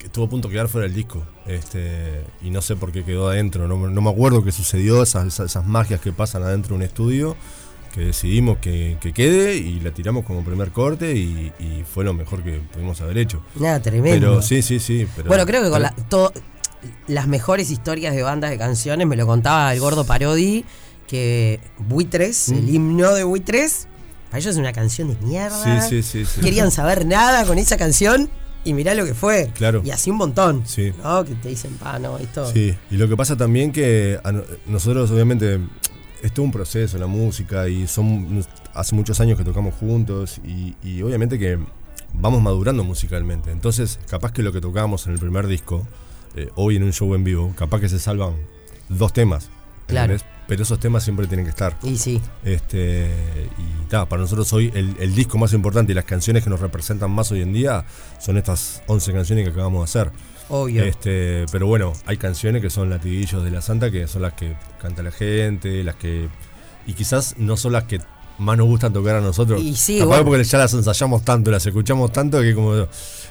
estuvo 0.07 0.25
a 0.25 0.29
punto 0.29 0.49
de 0.49 0.53
quedar 0.55 0.69
fuera 0.69 0.87
del 0.87 0.95
disco. 0.97 1.23
Este, 1.47 2.25
y 2.43 2.51
no 2.51 2.63
sé 2.63 2.75
por 2.77 2.91
qué 2.93 3.05
quedó 3.05 3.29
adentro. 3.29 3.69
No, 3.69 3.77
me- 3.77 3.91
no 3.93 4.01
me 4.01 4.11
acuerdo 4.11 4.43
qué 4.43 4.53
sucedió, 4.53 5.03
esas, 5.03 5.27
esas, 5.27 5.47
esas 5.51 5.67
magias 5.67 6.01
que 6.01 6.13
pasan 6.13 6.43
adentro 6.43 6.71
de 6.71 6.75
un 6.77 6.83
estudio. 6.83 7.37
Que 7.93 8.03
decidimos 8.03 8.59
que, 8.59 8.99
que 9.01 9.15
quede 9.15 9.57
y 9.57 9.81
la 9.81 9.91
tiramos 9.91 10.27
como 10.27 10.45
primer 10.45 10.71
corte 10.71 11.15
y, 11.15 11.51
y 11.59 11.83
fue 11.91 12.05
lo 12.05 12.13
mejor 12.13 12.43
que 12.45 12.61
pudimos 12.73 13.01
haber 13.01 13.17
hecho. 13.17 13.43
Nada, 13.59 13.81
tremendo. 13.81 14.27
Pero 14.29 14.43
sí, 14.43 14.61
sí, 14.61 14.81
sí. 14.81 15.07
Pero, 15.17 15.29
Bueno, 15.29 15.47
creo 15.47 15.63
que 15.63 15.71
con 15.71 15.81
la- 15.81 15.95
las 17.09 17.27
mejores 17.27 17.71
historias 17.71 18.15
de 18.15 18.23
bandas 18.23 18.51
de 18.51 18.59
canciones 18.59 19.07
me 19.07 19.17
lo 19.17 19.27
contaba 19.27 19.73
el 19.73 19.81
gordo 19.81 20.05
Parodi, 20.05 20.65
que 21.07 21.59
Buitres, 21.79 22.51
Mm. 22.51 22.55
el 22.55 22.69
himno 22.75 23.15
de 23.15 23.25
Buitres, 23.25 23.89
para 24.29 24.41
ellos 24.41 24.53
es 24.55 24.59
una 24.59 24.73
canción 24.73 25.09
de 25.09 25.17
mierda. 25.27 25.89
Sí, 25.89 26.03
sí, 26.03 26.03
sí. 26.03 26.27
sí. 26.27 26.41
Querían 26.43 26.71
saber 26.71 27.07
nada 27.07 27.47
con 27.47 27.57
esa 27.59 27.77
canción 27.79 28.29
y 28.67 28.75
mirá 28.75 28.95
lo 28.95 29.05
que 29.07 29.15
fue. 29.15 29.51
Claro. 29.55 29.81
Y 29.85 29.91
así 29.91 30.11
un 30.11 30.17
montón. 30.19 30.63
Sí. 30.67 30.93
¿No? 31.03 31.25
Que 31.25 31.35
te 31.37 31.49
dicen, 31.49 31.73
pa, 31.79 31.99
no, 31.99 32.19
esto. 32.19 32.51
Sí, 32.53 32.75
y 32.91 32.97
lo 32.97 33.09
que 33.09 33.17
pasa 33.17 33.37
también 33.37 33.73
que 33.73 34.19
a 34.23 34.33
no- 34.33 34.43
nosotros 34.67 35.11
obviamente 35.11 35.59
es 36.23 36.33
todo 36.33 36.45
un 36.45 36.53
proceso 36.53 36.99
la 36.99 37.07
música 37.07 37.69
y 37.69 37.87
son 37.87 38.45
hace 38.75 38.95
muchos 38.95 39.21
años 39.21 39.39
que 39.39 39.45
tocamos 39.45 39.75
juntos 39.75 40.41
y, 40.45 40.75
y 40.83 41.01
obviamente 41.03 41.39
que 41.39 41.59
vamos 42.15 42.43
madurando 42.43 42.85
musicalmente. 42.85 43.51
Entonces, 43.51 43.99
capaz 44.09 44.33
que 44.33 44.43
lo 44.43 44.53
que 44.53 44.61
tocábamos 44.61 45.07
en 45.07 45.13
el 45.13 45.19
primer 45.19 45.47
disco, 45.47 45.87
eh, 46.35 46.49
hoy 46.57 46.77
en 46.77 46.83
un 46.83 46.93
show 46.93 47.15
en 47.15 47.25
vivo, 47.25 47.55
capaz 47.57 47.81
que 47.81 47.89
se 47.89 47.99
salvan 47.99 48.35
dos 48.89 49.13
temas. 49.13 49.49
Claro. 49.87 50.15
¿entendés? 50.15 50.36
Pero 50.49 50.63
esos 50.63 50.79
temas 50.79 51.03
siempre 51.03 51.27
tienen 51.27 51.45
que 51.45 51.51
estar. 51.51 51.77
Y 51.83 51.97
sí. 51.97 52.21
Este, 52.45 53.11
y 53.59 53.89
ta, 53.89 54.09
para 54.09 54.23
nosotros 54.23 54.53
hoy 54.53 54.71
el, 54.75 54.97
el 55.01 55.15
disco 55.15 55.39
más 55.39 55.53
importante 55.53 55.93
y 55.93 55.95
las 55.95 56.05
canciones 56.05 56.45
que 56.45 56.51
nos 56.51 56.61
representan 56.61 57.11
más 57.11 57.33
hoy 57.33 57.43
en 57.43 57.53
día 57.53 57.85
son 58.21 58.37
estas 58.37 58.83
11 58.87 59.13
canciones 59.13 59.45
que 59.45 59.51
acabamos 59.51 59.81
de 59.81 59.85
hacer. 60.01 60.13
Obvio. 60.49 60.85
Este, 60.85 61.47
pero 61.51 61.67
bueno, 61.67 61.93
hay 62.07 62.17
canciones 62.17 62.63
que 62.63 62.71
son 62.71 62.91
latiguillos 62.91 63.43
de 63.43 63.51
la 63.51 63.61
Santa, 63.61 63.91
que 63.91 64.07
son 64.07 64.23
las 64.23 64.35
que 64.35 64.57
canta 64.81 65.03
la 65.03 65.11
gente, 65.11 65.83
las 65.83 65.97
que. 65.97 66.29
Y 66.87 66.93
quizás 66.93 67.35
no 67.39 67.57
son 67.57 67.73
las 67.73 67.85
que 67.85 68.01
más 68.39 68.57
nos 68.57 68.67
gustan 68.67 68.93
tocar 68.93 69.17
a 69.17 69.21
nosotros. 69.21 69.61
Y 69.61 69.75
sí, 69.75 69.99
Capaz 69.99 70.09
bueno. 70.09 70.25
porque 70.27 70.45
ya 70.45 70.59
las 70.59 70.73
ensayamos 70.75 71.25
tanto, 71.25 71.51
las 71.51 71.67
escuchamos 71.67 72.13
tanto 72.13 72.41
que 72.41 72.55
como 72.55 72.87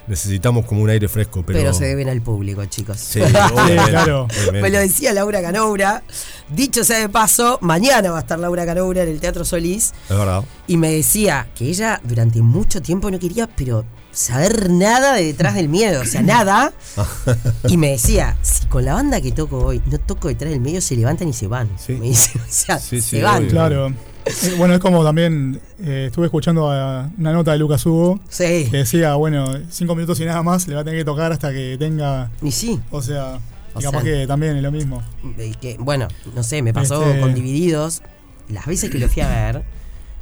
necesitamos 0.06 0.64
como 0.66 0.82
un 0.82 0.90
aire 0.90 1.08
fresco. 1.08 1.42
Pero, 1.46 1.58
pero, 1.58 1.74
se 1.74 1.86
deben 1.86 2.08
al 2.08 2.22
público, 2.22 2.64
chicos. 2.66 2.98
Sí, 2.98 3.20
obviamente, 3.20 3.84
claro. 3.90 4.24
obviamente. 4.24 4.62
Me 4.62 4.70
lo 4.70 4.78
decía 4.78 5.12
Laura 5.12 5.42
Canoura. 5.42 6.02
Dicho 6.48 6.84
sea 6.84 6.98
de 6.98 7.08
paso, 7.08 7.58
mañana 7.60 8.10
va 8.10 8.18
a 8.18 8.20
estar 8.20 8.38
Laura 8.38 8.64
Canoura 8.66 9.02
en 9.02 9.08
el 9.08 9.20
Teatro 9.20 9.44
Solís. 9.44 9.92
Es 10.08 10.16
verdad. 10.16 10.44
Y 10.66 10.76
me 10.76 10.92
decía 10.92 11.48
que 11.54 11.66
ella 11.66 12.00
durante 12.04 12.40
mucho 12.42 12.80
tiempo 12.82 13.10
no 13.10 13.18
quería, 13.18 13.46
pero 13.46 13.84
saber 14.16 14.70
nada 14.70 15.14
de 15.14 15.24
detrás 15.26 15.54
del 15.54 15.68
miedo, 15.68 16.00
o 16.00 16.04
sea, 16.04 16.22
nada. 16.22 16.72
Y 17.68 17.76
me 17.76 17.90
decía, 17.90 18.36
si 18.42 18.66
con 18.66 18.84
la 18.84 18.94
banda 18.94 19.20
que 19.20 19.32
toco 19.32 19.58
hoy 19.58 19.82
no 19.86 19.98
toco 19.98 20.28
detrás 20.28 20.50
del 20.50 20.60
medio, 20.60 20.80
se 20.80 20.96
levantan 20.96 21.28
y 21.28 21.32
se 21.32 21.46
van. 21.46 21.68
Sí. 21.78 21.92
Me 21.94 22.06
dice, 22.06 22.38
o 22.38 22.42
sea, 22.48 22.78
Sí, 22.78 23.00
se 23.00 23.22
van. 23.22 23.42
obvio. 23.42 23.50
Claro. 23.50 23.88
Eh, 24.24 24.54
bueno, 24.58 24.74
es 24.74 24.80
como 24.80 25.04
también 25.04 25.60
eh, 25.84 26.06
estuve 26.08 26.26
escuchando 26.26 26.70
a- 26.70 27.10
una 27.18 27.32
nota 27.32 27.52
de 27.52 27.58
Lucas 27.58 27.84
Hugo 27.86 28.18
Sí. 28.28 28.68
que 28.70 28.78
decía, 28.78 29.14
bueno, 29.14 29.52
cinco 29.70 29.94
minutos 29.94 30.18
y 30.20 30.24
nada 30.24 30.42
más 30.42 30.66
le 30.66 30.74
va 30.74 30.80
a 30.80 30.84
tener 30.84 30.98
que 30.98 31.04
tocar 31.04 31.30
hasta 31.32 31.52
que 31.52 31.76
tenga. 31.78 32.30
Y 32.42 32.50
sí. 32.52 32.80
O 32.90 33.02
sea, 33.02 33.38
O 33.74 33.80
y 33.80 33.82
capaz 33.82 34.02
sea- 34.02 34.12
que 34.20 34.26
también 34.26 34.56
es 34.56 34.62
lo 34.62 34.72
mismo. 34.72 35.02
Y 35.38 35.52
que, 35.54 35.76
bueno, 35.78 36.08
no 36.34 36.42
sé, 36.42 36.62
me 36.62 36.72
pasó 36.72 37.04
Este- 37.06 37.20
con 37.20 37.34
Divididos. 37.34 38.02
Las 38.48 38.64
veces 38.66 38.90
que 38.90 38.98
lo 38.98 39.08
fui 39.08 39.22
a 39.22 39.28
ver, 39.28 39.64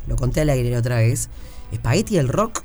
lo 0.07 0.17
conté 0.17 0.41
al 0.41 0.51
aire 0.51 0.71
la 0.71 0.79
otra 0.79 0.97
vez, 0.97 1.29
Spaghetti 1.75 2.17
el 2.19 2.29
Rock 2.29 2.63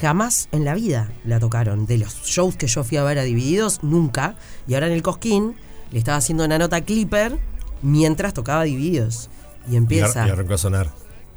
jamás 0.00 0.48
en 0.52 0.64
la 0.64 0.74
vida 0.74 1.10
la 1.24 1.38
tocaron. 1.40 1.86
De 1.86 1.98
los 1.98 2.22
shows 2.24 2.56
que 2.56 2.66
yo 2.66 2.84
fui 2.84 2.96
a 2.96 3.02
ver 3.04 3.18
a 3.18 3.22
Divididos, 3.22 3.80
nunca. 3.82 4.34
Y 4.66 4.74
ahora 4.74 4.86
en 4.86 4.92
el 4.92 5.02
Cosquín 5.02 5.54
le 5.92 5.98
estaba 5.98 6.18
haciendo 6.18 6.44
una 6.44 6.58
nota 6.58 6.80
Clipper 6.82 7.38
mientras 7.82 8.34
tocaba 8.34 8.64
Divididos. 8.64 9.30
Y 9.70 9.76
empieza. 9.76 10.26
y 10.26 10.30
arrancó 10.30 10.54
a 10.54 10.58
sonar. 10.58 10.90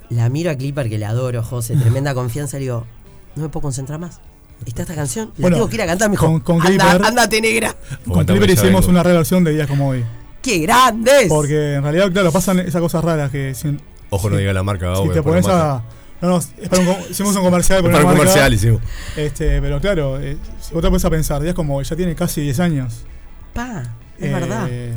La 0.10 0.30
miro 0.30 0.52
a 0.52 0.56
Clipper 0.56 0.89
que 0.89 0.97
le 0.97 1.06
adoro, 1.06 1.41
José, 1.43 1.76
tremenda 1.76 2.13
confianza. 2.13 2.58
Le 2.58 2.62
digo, 2.63 2.86
no 3.36 3.43
me 3.43 3.50
puedo 3.50 3.62
concentrar 3.63 4.00
más. 4.00 4.19
Está 4.65 4.84
esta 4.84 4.93
canción, 4.93 5.32
la 5.38 5.41
Bueno, 5.41 5.58
tengo 5.58 5.69
que 5.69 5.76
ir 5.76 5.82
a 5.82 5.86
cantar. 5.88 6.10
Me 6.10 6.13
dijo, 6.13 6.26
con- 6.28 6.39
con 6.41 6.62
anda, 6.62 6.69
Clipper- 6.93 7.06
ándate 7.08 7.41
negra. 7.41 7.76
Con 8.08 8.26
Clipper 8.26 8.50
hicimos 8.52 8.82
vengo. 8.82 8.89
una 8.91 9.04
reversión 9.04 9.43
de 9.43 9.52
días 9.54 9.67
como 9.67 9.89
hoy. 9.89 10.04
¡Qué 10.41 10.60
grandes! 10.60 11.28
Porque 11.30 11.76
en 11.76 11.84
realidad, 11.84 12.12
claro, 12.12 12.32
pasan 12.32 12.60
esas 12.60 12.82
cosas 12.82 13.04
raras 13.04 13.32
que 13.32 13.54
si, 13.56 13.78
Ojo, 14.12 14.30
no 14.30 14.38
diga 14.38 14.54
la 14.54 14.63
marca, 14.63 14.93
si 14.97 15.10
te 15.10 15.21
pones 15.24 15.47
a. 15.47 15.82
No, 16.21 16.29
no, 16.29 16.38
es 16.38 16.69
para 16.69 16.81
un 16.84 16.95
hicimos 17.10 17.36
un 17.36 17.41
comercial 17.43 17.81
con 17.81 17.91
Para 17.91 18.03
una 18.03 18.12
un 18.13 18.17
marca, 18.17 18.31
comercial 18.31 18.53
hicimos. 18.53 18.81
Este, 19.17 19.62
pero 19.62 19.79
claro, 19.81 20.19
eh, 20.19 20.38
si 20.60 20.73
vos 20.73 20.81
te 20.81 20.88
pones 20.89 21.05
a 21.05 21.10
pensar, 21.10 21.41
días 21.41 21.55
como 21.55 21.75
hoy, 21.77 21.84
ya 21.86 21.95
tiene 21.95 22.13
casi 22.15 22.41
10 22.41 22.60
años. 22.60 23.03
Pa, 23.53 23.81
es 24.19 24.25
Eh, 24.29 24.34
verdad. 24.34 24.62
porque 24.62 24.93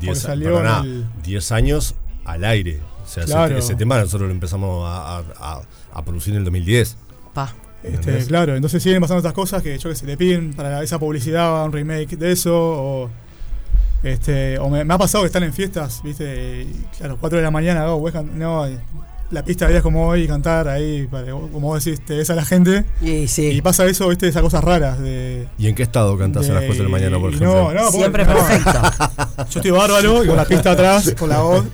10 0.00 0.18
salió 0.18 0.54
perdoná, 0.56 0.78
en 0.80 0.84
el- 0.86 1.06
10 1.22 1.52
años 1.52 1.94
al 2.24 2.44
aire. 2.44 2.80
O 3.04 3.08
sea, 3.08 3.24
ese- 3.24 3.32
Claro. 3.32 3.58
ese, 3.58 3.74
tema 3.74 3.98
nosotros 3.98 4.28
lo 4.28 4.32
empezamos 4.34 4.88
a, 4.88 5.18
a- 5.18 5.24
a- 5.40 5.62
a 5.92 6.04
producir 6.04 6.32
en 6.32 6.38
el 6.38 6.44
2010. 6.44 6.96
Pa. 7.34 7.52
Este, 7.82 8.24
claro, 8.26 8.54
entonces 8.54 8.80
siguen 8.82 9.00
pasando 9.00 9.18
estas 9.18 9.32
cosas 9.34 9.60
que 9.62 9.76
yo 9.76 9.90
que 9.90 9.96
sé, 9.96 10.06
le 10.06 10.16
piden 10.16 10.54
para 10.54 10.82
esa 10.84 10.98
publicidad 11.00 11.64
un 11.66 11.72
remake 11.72 12.16
de 12.16 12.30
eso, 12.32 12.54
o 12.54 13.10
este, 14.04 14.58
o 14.58 14.68
me, 14.70 14.84
me 14.84 14.94
ha 14.94 14.98
pasado 14.98 15.22
que 15.24 15.26
están 15.26 15.42
en 15.42 15.52
fiestas, 15.52 16.00
viste, 16.02 16.62
y, 16.62 16.86
claro, 16.96 17.16
4 17.20 17.38
de 17.38 17.42
la 17.44 17.50
mañana, 17.50 17.86
oh, 17.92 18.10
no, 18.34 18.66
la 19.32 19.42
pista 19.44 19.64
de 19.66 19.72
días 19.72 19.82
como 19.82 20.06
hoy 20.06 20.22
y 20.22 20.28
cantar 20.28 20.68
ahí, 20.68 21.06
para, 21.10 21.32
como 21.32 21.60
vos 21.60 21.84
decís, 21.84 22.04
te 22.04 22.16
ves 22.16 22.30
a 22.30 22.34
la 22.34 22.44
gente, 22.44 22.84
Y 23.00 23.26
sí. 23.28 23.48
y 23.48 23.60
pasa 23.62 23.84
eso, 23.86 24.08
viste, 24.08 24.28
esas 24.28 24.42
cosas 24.42 24.62
raras 24.62 25.00
de. 25.00 25.48
¿Y 25.58 25.66
en 25.68 25.74
qué 25.74 25.82
estado 25.82 26.16
cantás 26.16 26.48
a 26.50 26.52
las 26.52 26.64
4 26.64 26.76
de 26.76 26.82
la 26.84 26.88
mañana, 26.88 27.18
por 27.18 27.32
y 27.32 27.36
ejemplo? 27.36 27.72
No, 27.72 27.74
no, 27.74 27.90
Siempre 27.90 28.24
no. 28.24 28.34
perfecto. 28.34 28.72
Yo 29.50 29.60
estoy 29.60 29.70
bárbaro 29.70 30.22
y 30.24 30.26
con 30.28 30.36
la 30.36 30.44
pista 30.44 30.72
atrás, 30.72 31.14
con 31.18 31.28
la 31.30 31.40
voz, 31.40 31.64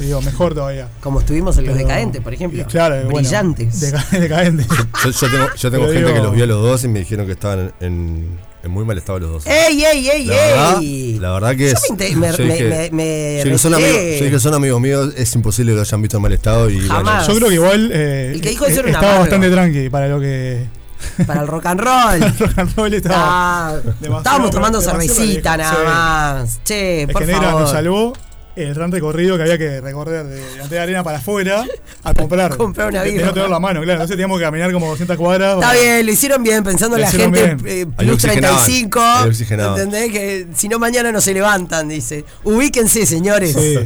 digo, 0.00 0.20
mejor 0.22 0.54
todavía. 0.54 0.88
Como 1.00 1.20
estuvimos 1.20 1.56
en 1.58 1.66
Los 1.66 1.76
Decadentes, 1.76 2.22
por 2.22 2.34
ejemplo. 2.34 2.60
y 2.60 2.64
Claro, 2.64 2.96
bueno, 3.04 3.10
Brillantes. 3.18 3.80
decadentes. 4.10 4.66
Yo, 5.04 5.10
yo 5.10 5.28
tengo, 5.30 5.46
yo 5.56 5.70
tengo 5.70 5.84
gente 5.86 5.98
digo- 6.00 6.14
que 6.14 6.20
los 6.22 6.34
vio 6.34 6.44
a 6.44 6.46
los 6.46 6.62
dos 6.62 6.84
y 6.84 6.88
me 6.88 7.00
dijeron 7.00 7.26
que 7.26 7.32
estaban 7.32 7.72
en, 7.80 7.86
en 7.86 8.38
muy 8.68 8.84
mal 8.84 8.96
estado 8.98 9.18
los 9.20 9.30
dos. 9.30 9.46
¡Ey, 9.46 9.84
ey, 9.84 10.08
ey, 10.10 10.24
La 10.26 10.34
verdad, 10.34 10.78
ey! 10.80 11.18
la 11.20 11.32
verdad 11.32 11.50
que 11.56 11.68
Yo 11.70 11.74
es- 11.74 11.82
me, 11.82 11.88
inte- 11.88 12.16
me, 12.16 12.26
yo 12.32 12.36
dije- 12.44 12.68
me, 12.68 12.90
me 12.92 13.38
Yo 13.38 13.44
dije, 13.44 13.58
son 13.58 13.74
amigos, 13.74 13.94
yo 14.18 14.24
dije, 14.24 14.40
son 14.40 14.54
amigos 14.54 14.80
míos, 14.80 15.14
es 15.16 15.34
imposible 15.34 15.72
que 15.72 15.76
lo 15.76 15.82
hayan 15.82 16.02
visto 16.02 16.16
en 16.16 16.22
mal 16.22 16.32
estado 16.32 16.70
y 16.70 16.76
bueno, 16.78 16.94
Jamás. 16.94 17.26
Yo 17.26 17.34
creo 17.36 17.48
que 17.48 17.54
igual. 17.54 17.90
eh, 17.92 18.32
El 18.34 18.40
que 18.40 18.48
dijo 18.50 18.64
eso 18.66 18.80
era 18.80 18.88
un 18.88 18.94
estaba 18.94 19.06
amargo. 19.06 19.20
bastante 19.22 19.50
tranqui 19.50 19.88
para 19.90 20.08
lo 20.08 20.20
que. 20.20 20.66
Para 21.26 21.42
el 21.42 21.46
rock 21.48 21.66
and 21.66 21.80
roll. 21.80 22.20
rock 22.38 22.58
and 22.58 22.76
roll 22.76 22.94
estaba. 22.94 23.16
Ah, 23.18 23.76
estábamos 24.00 24.50
tomando 24.50 24.80
cervecita 24.80 25.56
nada 25.56 25.74
sí. 25.76 25.84
más. 25.84 26.60
Che, 26.64 27.02
Es 27.02 27.08
por 27.12 27.20
que 27.20 27.26
Negra 27.26 27.42
favor. 27.42 27.60
nos 27.60 27.70
salvó 27.70 28.12
el 28.56 28.72
gran 28.74 28.92
recorrido 28.92 29.36
que 29.36 29.42
había 29.42 29.58
que 29.58 29.80
recorrer 29.80 30.24
de 30.26 30.68
de 30.68 30.78
arena 30.78 31.02
para 31.02 31.18
afuera 31.18 31.64
a 32.02 32.14
comprar. 32.14 32.56
Comprar 32.56 32.88
una 32.88 33.02
De- 33.02 33.12
de 33.12 33.24
no 33.24 33.32
tener 33.34 33.48
la 33.50 33.58
mano, 33.60 33.80
claro. 33.80 33.92
Entonces 33.94 34.16
teníamos 34.16 34.38
que 34.38 34.44
caminar 34.44 34.72
como 34.72 34.86
200 34.88 35.16
cuadras. 35.16 35.54
Está 35.54 35.68
para- 35.68 35.80
bien, 35.80 36.06
lo 36.06 36.12
hicieron 36.12 36.42
bien, 36.42 36.62
pensando 36.64 36.96
en 36.96 37.02
la 37.02 37.10
gente 37.10 37.56
eh, 37.64 37.86
plus 37.86 38.10
oxigenaban, 38.12 38.56
35. 38.64 39.00
ahí 39.00 39.28
oxigenaban. 39.28 39.80
¿Entendés? 39.80 40.12
Que 40.12 40.46
si 40.54 40.68
no 40.68 40.78
mañana 40.78 41.10
no 41.12 41.20
se 41.20 41.34
levantan, 41.34 41.88
dice. 41.88 42.24
Ubíquense, 42.44 43.06
señores. 43.06 43.52
Sí, 43.52 43.78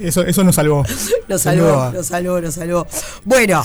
eso, 0.00 0.22
eso 0.24 0.44
nos 0.44 0.54
salvó. 0.54 0.84
Nos 1.28 1.42
salvó, 1.42 1.90
nos 1.92 2.06
salvó, 2.06 2.40
nos 2.40 2.54
salvó. 2.54 2.86
Bueno, 3.24 3.64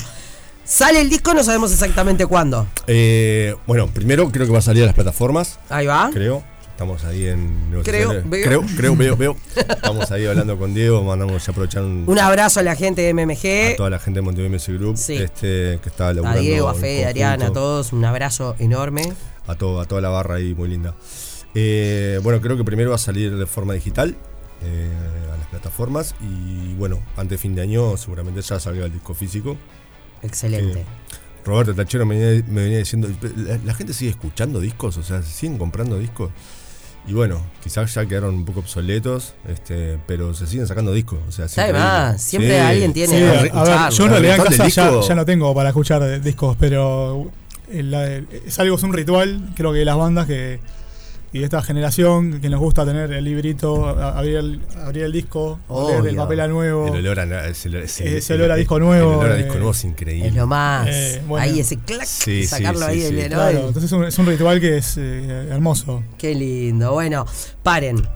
sale 0.63 1.01
el 1.01 1.09
disco, 1.09 1.33
no 1.33 1.43
sabemos 1.43 1.71
exactamente 1.71 2.25
cuándo. 2.25 2.67
Eh, 2.87 3.55
bueno, 3.65 3.87
primero 3.87 4.29
creo 4.31 4.45
que 4.45 4.51
va 4.53 4.59
a 4.59 4.61
salir 4.61 4.83
a 4.83 4.85
las 4.87 4.95
plataformas, 4.95 5.59
Ahí 5.69 5.85
va. 5.85 6.09
creo. 6.13 6.43
Estamos 6.77 7.03
ahí 7.05 7.25
en 7.25 7.71
Creo, 7.83 8.21
veo. 8.23 8.45
creo, 8.45 8.61
creo, 8.77 8.95
veo, 8.95 9.17
veo. 9.17 9.35
Estamos 9.55 10.11
ahí 10.11 10.27
hablando 10.27 10.59
con 10.59 10.75
Diego, 10.75 11.03
mandamos 11.03 11.43
ya 11.43 11.51
aprovechar 11.51 11.81
un, 11.81 12.03
Un 12.05 12.19
abrazo 12.19 12.59
a 12.59 12.63
la 12.63 12.75
gente 12.75 13.01
de 13.01 13.09
a 13.09 13.13
MMG. 13.15 13.77
toda 13.77 13.89
la 13.89 13.97
gente 13.97 14.19
de 14.19 14.21
Montevideo 14.21 14.51
Music 14.51 14.75
Group, 14.77 14.95
Sí. 14.95 15.15
este, 15.15 15.79
que 15.81 15.89
está 15.89 16.09
A 16.09 16.13
laburando 16.13 16.39
Diego, 16.39 16.69
a 16.69 16.75
Fede, 16.75 17.05
a. 17.05 17.09
Ariana, 17.09 17.47
a 17.47 17.51
todos. 17.51 17.93
Un 17.93 18.05
abrazo 18.05 18.55
enorme. 18.59 19.11
a, 19.47 19.55
todo, 19.55 19.81
a 19.81 19.85
toda 19.85 20.01
la 20.01 20.09
barra 20.09 20.35
ahí, 20.35 20.53
muy 20.53 20.69
linda. 20.69 20.93
Eh, 21.55 22.19
bueno, 22.21 22.39
creo 22.41 22.55
que 22.57 22.63
primero 22.63 22.91
va 22.91 22.97
a 22.97 22.99
salir 22.99 23.35
de 23.35 23.47
forma 23.47 23.73
digital. 23.73 24.15
eh, 24.63 24.87
a 25.33 25.37
las 25.37 25.47
plataformas. 25.47 26.13
Y 26.21 26.75
bueno, 26.75 26.99
antes 27.15 27.29
de 27.31 27.37
fin 27.39 27.55
de 27.55 27.63
año 27.63 27.97
seguramente 27.97 28.39
ya 28.43 28.59
salga 28.59 28.85
el 28.85 28.93
disco 28.93 29.15
físico. 29.15 29.57
Excelente. 30.21 30.85
Roberto 31.43 31.73
Tachero 31.73 32.05
me 32.05 32.19
venía, 32.19 32.43
me 32.49 32.61
venía 32.61 32.77
diciendo, 32.77 33.09
¿la, 33.35 33.57
la 33.65 33.73
gente 33.73 33.93
sigue 33.93 34.11
escuchando 34.11 34.59
discos? 34.59 34.95
O 34.97 35.01
sea, 35.03 35.23
¿siguen 35.23 35.57
comprando 35.57 35.97
discos? 35.97 36.29
Y 37.07 37.13
bueno, 37.13 37.41
quizás 37.63 37.93
ya 37.93 38.05
quedaron 38.05 38.35
un 38.35 38.43
poco 38.45 38.59
obsoletos, 38.59 39.33
este, 39.47 39.97
pero 40.07 40.33
se 40.33 40.45
siguen 40.45 40.67
sacando 40.67 40.91
discos. 40.91 41.19
O 41.27 41.31
sea, 41.31 41.45
es 41.45 41.51
¿Sabe 41.51 41.69
increíble. 41.69 41.89
más? 41.89 42.21
Siempre 42.21 42.51
Sí. 42.51 42.57
alguien 42.59 42.93
tiene 42.93 43.07
Sí, 43.13 43.15
que 43.19 43.49
a 43.57 43.63
ver, 43.63 43.91
yo 43.93 44.03
en 44.05 44.09
realidad 44.11 44.35
en 44.35 44.43
casa 44.43 44.67
ya, 45.01 45.15
no 45.15 45.25
tengo 45.25 45.55
para 45.55 45.69
escuchar 45.69 46.21
discos, 46.21 46.57
pero 46.59 47.31
el- 47.71 47.93
el- 47.93 48.27
es 48.45 48.59
algo, 48.59 48.75
es 48.75 48.83
un 48.83 48.91
ritual, 48.93 49.51
creo 49.55 49.71
que 49.71 49.79
de 49.79 49.85
las 49.85 49.95
bandas 49.97 50.27
que 50.27 50.59
y 51.33 51.39
de 51.39 51.45
esta 51.45 51.61
generación 51.61 52.39
que 52.39 52.49
nos 52.49 52.59
gusta 52.59 52.85
tener 52.85 53.11
el 53.11 53.23
librito, 53.25 53.87
abrir 53.87 54.37
el, 54.37 54.61
abrir 54.83 55.03
el 55.03 55.11
disco, 55.11 55.59
oler 55.67 56.05
el 56.07 56.15
papel 56.15 56.39
a 56.39 56.47
nuevo. 56.47 56.87
El 56.95 57.05
olor 57.05 57.19
a, 57.19 57.47
ese 57.47 57.69
olor- 57.69 57.83
ese- 57.83 58.17
Ese 58.17 58.33
olor 58.35 58.51
a 58.51 58.55
disco 58.55 58.79
nuevo, 58.79 59.11
El 59.13 59.17
olor 59.19 59.31
a 59.31 59.35
eh, 59.35 59.37
disco 59.43 59.53
nuevo 59.55 59.71
es 59.71 59.83
increíble. 59.83 60.29
Es 60.29 60.35
lo 60.35 60.47
más. 60.47 60.87
Eh, 60.89 61.21
bueno. 61.27 61.43
Ahí 61.43 61.59
ese 61.59 61.77
clac, 61.77 62.05
Sí, 62.05 62.47
sacarlo 62.47 62.79
sí, 62.85 62.91
ahí 62.91 63.01
sí. 63.01 63.13
del 63.13 63.27
Claro, 63.31 63.57
entonces 63.67 63.83
es 63.83 63.91
un, 63.91 64.03
es 64.05 64.17
un 64.17 64.25
ritual 64.25 64.59
que 64.61 64.77
es 64.77 64.95
eh, 64.97 65.47
hermoso. 65.51 66.01
Qué 66.17 66.33
lindo. 66.33 66.93
Bueno, 66.93 67.25
paren. 67.61 68.07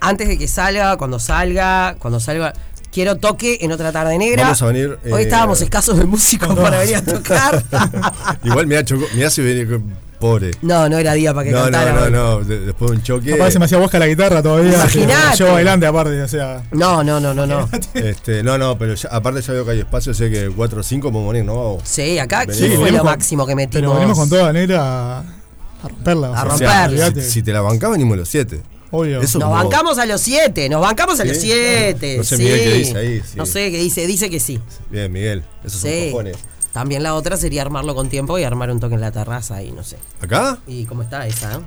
Antes 0.00 0.26
de 0.26 0.36
que 0.36 0.48
salga, 0.48 0.96
cuando 0.96 1.18
salga, 1.20 1.94
cuando 2.00 2.18
salga. 2.18 2.52
Quiero 2.92 3.16
toque 3.16 3.56
en 3.62 3.72
otra 3.72 3.90
tarde 3.90 4.18
negra. 4.18 4.42
Vamos 4.42 4.60
a 4.60 4.66
venir, 4.66 4.98
Hoy 5.10 5.22
eh, 5.22 5.24
estábamos 5.24 5.62
escasos 5.62 5.96
de 5.96 6.04
músicos 6.04 6.54
para 6.58 6.78
venir 6.80 6.96
a 6.96 7.02
tocar. 7.04 7.62
Igual 8.44 8.66
me 8.66 8.84
chocó, 8.84 9.06
mirá 9.14 9.30
si 9.30 9.40
pobre. 10.22 10.52
no, 10.62 10.88
no 10.88 10.96
era 10.98 11.12
día 11.12 11.34
para 11.34 11.44
que 11.44 11.50
No, 11.50 11.58
no, 11.58 11.62
cantara. 11.64 12.08
no, 12.08 12.10
no, 12.10 12.44
de- 12.44 12.60
después 12.60 12.90
de 12.92 12.96
un 12.96 13.02
choque. 13.02 13.50
Se 13.50 13.58
me 13.58 13.64
hacía 13.66 13.76
bosca 13.78 13.98
la 13.98 14.06
guitarra 14.06 14.42
todavía. 14.42 14.72
Imaginate. 14.72 15.36
Yo 15.36 15.52
bailante 15.52 15.84
aparte, 15.86 16.22
o 16.22 16.28
sea. 16.28 16.62
No, 16.70 17.04
no, 17.04 17.20
no, 17.20 17.34
no, 17.34 17.46
no. 17.46 17.68
Este, 17.94 18.42
no, 18.42 18.56
no, 18.56 18.78
pero 18.78 18.94
ya- 18.94 19.08
aparte 19.10 19.42
ya 19.42 19.52
veo 19.52 19.64
que 19.64 19.72
hay 19.72 19.78
espacio, 19.80 20.14
sé 20.14 20.30
que 20.30 20.48
4 20.54 20.80
o 20.80 20.82
5 20.82 21.12
podemos 21.12 21.32
venir, 21.32 21.44
¿no? 21.46 21.78
Sí, 21.84 22.18
acá 22.18 22.40
Venimos. 22.46 22.56
¿quién 22.58 22.70
Sí, 22.70 22.76
fue 22.78 22.90
lo 22.92 22.98
con- 22.98 23.06
máximo 23.06 23.46
que 23.46 23.54
metimos. 23.54 23.80
Pero 23.82 23.94
venimos 23.94 24.18
con 24.18 24.28
toda 24.30 24.44
la 24.44 24.52
negra 24.54 24.80
a, 24.80 25.18
a 25.20 25.88
romperla. 25.88 26.28
A 26.28 26.32
sea, 26.32 26.42
O 26.44 26.48
romper. 26.88 26.98
sea, 27.14 27.22
si, 27.24 27.30
si 27.30 27.42
te 27.42 27.52
la 27.52 27.60
bancás, 27.60 27.90
venimos 27.90 28.16
los 28.16 28.28
7. 28.28 28.60
Obvio. 28.94 29.22
Eso 29.22 29.38
Nos 29.38 29.48
como- 29.48 29.62
bancamos 29.62 29.98
a 29.98 30.04
los 30.04 30.20
siete, 30.20 30.68
nos 30.68 30.82
bancamos 30.82 31.18
a 31.18 31.24
los 31.24 31.36
Sí, 31.38 31.46
siete. 31.46 32.18
no 32.18 32.24
sé, 32.24 32.36
sí. 32.36 32.42
Miguel, 32.42 32.60
qué 32.60 32.74
dice 32.74 32.98
ahí, 32.98 33.20
sí. 33.24 33.32
No 33.36 33.46
sé 33.46 33.70
qué 33.70 33.78
dice, 33.78 34.06
dice 34.06 34.28
que 34.28 34.38
sí. 34.38 34.60
Bien, 34.90 35.10
Miguel, 35.10 35.42
esos 35.64 35.80
Sí. 35.80 35.88
son 36.02 36.10
cojones. 36.10 36.36
También 36.72 37.02
la 37.02 37.14
otra 37.14 37.36
sería 37.36 37.62
armarlo 37.62 37.94
con 37.94 38.08
tiempo 38.08 38.38
y 38.38 38.44
armar 38.44 38.70
un 38.70 38.80
toque 38.80 38.94
en 38.94 39.00
la 39.02 39.12
terraza 39.12 39.62
y 39.62 39.72
no 39.72 39.82
sé. 39.84 39.98
¿Acá? 40.20 40.58
¿Y 40.66 40.84
cómo 40.86 41.02
está 41.02 41.26
esa? 41.26 41.54
eh? 41.54 41.58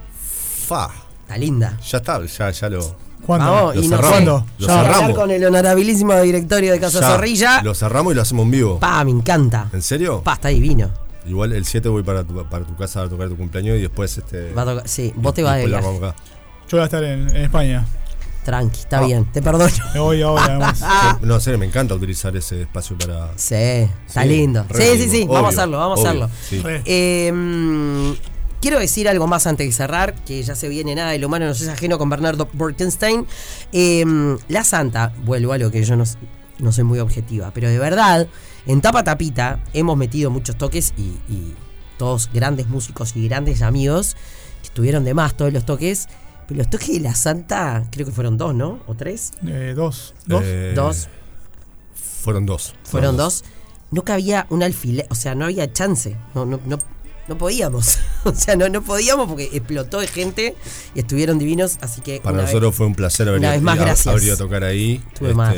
Fa. 0.68 0.90
Está 1.22 1.38
linda. 1.38 1.78
Ya 1.90 1.98
está, 2.00 2.24
ya, 2.26 2.50
ya 2.52 2.70
lo. 2.70 2.96
¿Cuándo? 3.26 3.52
Vamos, 3.52 3.76
Lo 3.76 3.82
y 3.84 3.88
no 3.88 3.96
cerramos. 3.98 4.18
sé. 4.18 4.24
¿Cuándo? 4.26 4.46
Lo 4.60 4.68
Ya. 4.68 4.74
Cerramos. 4.84 5.16
con 5.18 5.32
el 5.32 5.44
honorabilísimo 5.46 6.14
directorio 6.22 6.72
de 6.72 6.80
Casa 6.80 7.02
ya 7.02 7.10
Zorrilla. 7.10 7.62
Lo 7.64 7.74
cerramos 7.74 8.14
y 8.14 8.16
lo 8.16 8.22
hacemos 8.22 8.44
en 8.46 8.52
vivo. 8.52 8.80
Pa, 8.80 9.04
me 9.04 9.12
encanta. 9.12 9.70
¿En 9.74 9.82
serio? 9.82 10.22
Pa, 10.24 10.34
está 10.34 10.50
divino. 10.50 10.90
Igual 11.28 11.54
el 11.54 11.66
7 11.66 11.90
voy 11.90 12.04
para 12.04 12.24
tu, 12.24 12.44
para 12.48 12.66
tu 12.66 12.76
casa 12.76 13.02
a 13.02 13.10
tocar 13.10 13.28
tu 13.30 13.36
cumpleaños 13.38 13.78
y 13.78 13.82
después 13.82 14.16
este. 14.18 14.52
Va 14.54 14.62
a 14.62 14.66
tocar- 14.66 14.88
sí, 14.88 15.12
vos 15.16 15.34
te 15.34 15.42
vas 15.42 15.58
de 15.58 15.66
viaje. 15.66 15.84
Yo 15.88 16.14
voy 16.72 16.80
a 16.82 16.84
estar 16.86 17.04
en, 17.04 17.30
en 17.30 17.44
España. 17.44 17.86
Tranqui, 18.46 18.80
está 18.80 19.00
Ah. 19.00 19.24
te 19.34 19.42
perdono. 19.42 19.70
Me 19.94 20.00
voy 20.00 20.22
ahora, 20.22 20.46
además. 20.46 20.80
Ah. 20.82 21.18
No, 21.22 21.36
en 21.36 21.42
serio, 21.42 21.58
me 21.60 21.66
encanta 21.66 21.94
utilizar 21.96 22.34
ese 22.38 22.62
espacio 22.62 22.98
para. 22.98 23.32
Sí, 23.36 23.56
está 24.08 24.22
Sí, 24.24 24.28
lindo. 24.30 24.66
Sí, 24.74 24.84
sí, 24.98 25.10
sí, 25.10 25.26
vamos 25.28 25.46
a 25.56 25.58
hacerlo, 25.60 25.78
vamos 25.80 26.00
a 26.00 26.02
hacerlo. 26.04 26.30
sí. 26.48 26.62
Eh, 26.86 27.32
mm, 27.34 28.12
quiero 28.62 28.80
decir 28.80 29.10
algo 29.10 29.28
más 29.28 29.48
antes 29.48 29.66
de 29.68 29.74
cerrar, 29.74 30.16
que 30.24 30.42
ya 30.44 30.56
se 30.56 30.70
viene 30.70 30.96
nada, 30.96 31.14
el 31.14 31.26
humano 31.26 31.46
no 31.46 31.52
es 31.52 31.68
ajeno 31.68 31.98
con 31.98 32.10
Bernardo 32.10 32.48
Borkenstein. 32.54 33.26
Eh, 33.74 34.06
la 34.48 34.64
Santa, 34.64 35.12
vuelvo 35.26 35.52
a 35.54 35.58
lo 35.58 35.72
que 35.72 35.84
yo 35.84 35.96
no 35.96 36.72
soy 36.72 36.84
muy 36.84 37.00
objetiva, 37.00 37.52
pero 37.54 37.68
de 37.70 37.80
verdad, 37.80 38.28
en 38.68 38.82
Tapa 38.82 39.04
Tapita 39.04 39.60
hemos 39.74 39.98
metido 39.98 40.30
muchos 40.32 40.56
toques 40.58 40.94
y, 40.98 41.02
y 41.32 41.54
todos 41.98 42.30
grandes 42.34 42.68
músicos 42.68 43.16
y 43.16 43.28
grandes 43.28 43.62
amigos 43.62 44.16
que 44.62 44.68
estuvieron 44.68 45.04
de 45.04 45.14
más 45.14 45.36
todos 45.36 45.52
los 45.54 45.66
toques. 45.66 46.08
Pero 46.48 46.60
los 46.60 46.70
toques 46.70 46.90
de 46.90 47.00
la 47.00 47.16
Santa, 47.16 47.84
creo 47.92 48.06
que 48.06 48.12
fueron 48.12 48.38
dos, 48.38 48.54
¿no? 48.54 48.80
¿O 48.88 48.96
tres? 48.96 49.32
Eh, 49.48 49.74
dos. 49.76 50.14
¿Dos? 50.26 50.42
Eh, 50.46 50.74
Dos. 50.76 51.08
Fueron 52.22 52.46
dos. 52.46 52.74
Fueron 52.84 53.18
dos. 53.18 53.44
No 53.92 54.04
cabía 54.04 54.48
un 54.50 54.64
alfiler, 54.64 55.08
o 55.10 55.16
sea, 55.16 55.36
no 55.36 55.46
había 55.46 55.72
chance. 55.72 56.16
No, 56.34 56.46
no, 56.46 56.60
no, 56.66 56.78
no 57.28 57.38
podíamos. 57.38 58.00
o 58.24 58.34
sea, 58.34 58.56
no, 58.56 58.68
no 58.70 58.82
podíamos 58.82 59.28
porque 59.28 59.50
explotó 59.54 60.00
de 60.00 60.08
gente 60.08 60.56
y 60.96 61.00
estuvieron 61.00 61.38
divinos. 61.40 61.78
Así 61.82 62.02
que. 62.02 62.20
Para 62.20 62.38
vez- 62.38 62.46
nosotros 62.48 62.76
fue 62.76 62.88
un 62.88 62.96
placer 62.96 63.28
haber 63.28 63.40
una 63.40 63.52
vez 63.52 63.62
más, 63.62 63.78
gracias. 63.78 64.08
haber 64.08 64.24
ido 64.24 64.34
a 64.34 64.38
tocar 64.38 64.64
ahí. 64.64 64.96
este, 65.06 65.20
Tuve 65.20 65.34
más. 65.34 65.56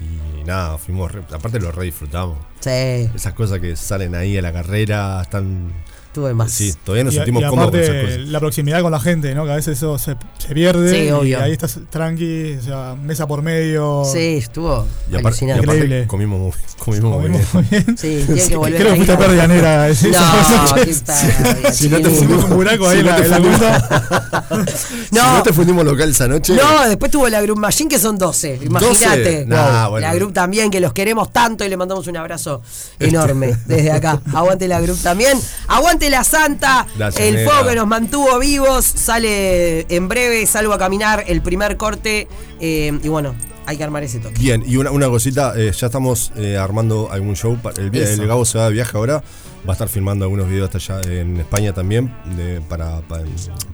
Y 0.00 0.44
nada, 0.44 0.78
fuimos. 0.78 1.10
re- 1.12 1.22
aparte 1.32 1.60
lo 1.60 1.70
re 1.72 1.84
disfrutamos. 1.86 2.38
Sí, 2.60 2.70
Esas 2.70 3.32
cosas 3.34 3.58
que 3.60 3.76
salen 3.76 4.14
ahí 4.14 4.36
a 4.38 4.42
la 4.42 4.52
carrera 4.52 5.20
están. 5.22 5.72
Tuve 6.12 6.34
más. 6.34 6.50
Sí, 6.52 6.74
todavía 6.84 7.04
nos 7.04 7.14
Y, 7.14 7.16
sentimos 7.18 7.42
y 7.42 7.46
cómodos 7.46 7.70
con 7.70 7.80
esas 7.80 7.94
aparte, 7.94 8.14
cosas. 8.16 8.28
la 8.28 8.40
proximidad 8.40 8.82
con 8.82 8.92
la 8.92 9.00
gente, 9.00 9.34
¿no? 9.34 9.44
Que 9.44 9.52
a 9.52 9.56
veces 9.56 9.78
eso 9.78 9.98
se, 9.98 10.16
se 10.38 10.54
pierde. 10.54 10.90
Sí, 11.06 11.10
obvio. 11.10 11.38
Y 11.38 11.42
ahí 11.42 11.52
estás 11.52 11.78
tranqui, 11.90 12.54
o 12.58 12.62
sea, 12.62 12.96
mesa 13.00 13.26
por 13.26 13.42
medio. 13.42 14.02
Sí, 14.10 14.36
estuvo 14.38 14.86
Y 15.10 15.16
aparte, 15.16 15.44
y 15.46 15.50
aparte 15.50 15.64
Increíble. 15.74 16.06
comimos 16.06 16.40
muy, 16.40 16.52
comimos 16.78 17.12
muy 17.12 17.22
Comimos 17.30 17.40
bien. 17.40 17.46
muy 17.52 17.62
bien. 17.84 17.98
Sí, 17.98 18.24
tiene 18.26 18.48
que 18.48 18.56
volver 18.56 18.76
Creo 18.80 18.88
a 18.88 18.90
que 18.94 18.96
fuiste 19.04 19.16
pérdida 19.16 19.46
negra. 19.46 19.88
No, 19.88 20.74
pérdida, 20.74 21.14
Si 21.72 21.88
no 21.88 22.00
te. 22.00 22.10
Hicimos 22.10 22.44
un 22.44 22.50
buraco 22.56 22.88
ahí 22.88 23.00
en 23.00 23.06
no 23.06 23.12
la, 23.12 23.18
fundimos- 23.24 23.58
cuenta. 23.58 24.66
Si 25.10 25.16
no 25.16 25.42
te 25.42 25.52
fundimos 25.52 25.84
local 25.84 26.10
esa 26.10 26.28
noche. 26.28 26.54
No, 26.54 26.88
después 26.88 27.10
tuvo 27.10 27.28
la 27.28 27.40
Group 27.42 27.58
Machine 27.58 27.88
que 27.88 27.98
son 27.98 28.18
12. 28.18 28.60
Imagínate. 28.62 29.44
12. 29.44 29.46
Nah, 29.46 29.88
bueno. 29.88 30.06
La 30.06 30.14
Group 30.14 30.32
también, 30.32 30.70
que 30.70 30.80
los 30.80 30.92
queremos 30.92 31.32
tanto 31.32 31.64
y 31.64 31.68
le 31.68 31.76
mandamos 31.76 32.06
un 32.06 32.16
abrazo 32.16 32.62
enorme 32.98 33.56
desde 33.66 33.90
acá. 33.92 34.20
Aguante 34.34 34.66
la 34.68 34.80
Group 34.80 34.98
también. 35.02 35.38
Aguante 35.68 35.99
la 36.08 36.24
Santa. 36.24 36.86
Gracias, 36.96 37.26
el 37.26 37.44
fuego 37.44 37.68
que 37.68 37.74
nos 37.74 37.86
mantuvo 37.86 38.38
vivos. 38.38 38.84
Sale 38.86 39.86
en 39.94 40.08
breve, 40.08 40.46
salgo 40.46 40.72
a 40.72 40.78
caminar 40.78 41.24
el 41.26 41.42
primer 41.42 41.76
corte. 41.76 42.28
eh, 42.60 42.98
y 43.02 43.08
bueno, 43.08 43.34
hay 43.66 43.76
que 43.76 43.84
armar 43.84 44.02
ese 44.04 44.18
toque. 44.20 44.40
Bien, 44.40 44.62
y 44.66 44.76
una, 44.76 44.90
una 44.90 45.08
cosita, 45.08 45.52
eh, 45.56 45.72
ya 45.76 45.86
estamos 45.88 46.32
eh, 46.36 46.56
armando 46.56 47.10
algún 47.12 47.36
show. 47.36 47.58
El, 47.76 47.94
el 47.94 48.26
Gabo 48.26 48.44
se 48.44 48.58
va 48.58 48.66
de 48.66 48.72
viaje 48.72 48.96
ahora. 48.96 49.22
Va 49.68 49.70
a 49.70 49.72
estar 49.72 49.88
filmando 49.90 50.24
algunos 50.24 50.48
videos 50.48 50.74
hasta 50.74 50.94
allá 51.00 51.20
en 51.20 51.36
España 51.36 51.74
también 51.74 52.14
de- 52.36 52.62
para, 52.62 53.00
para, 53.02 53.24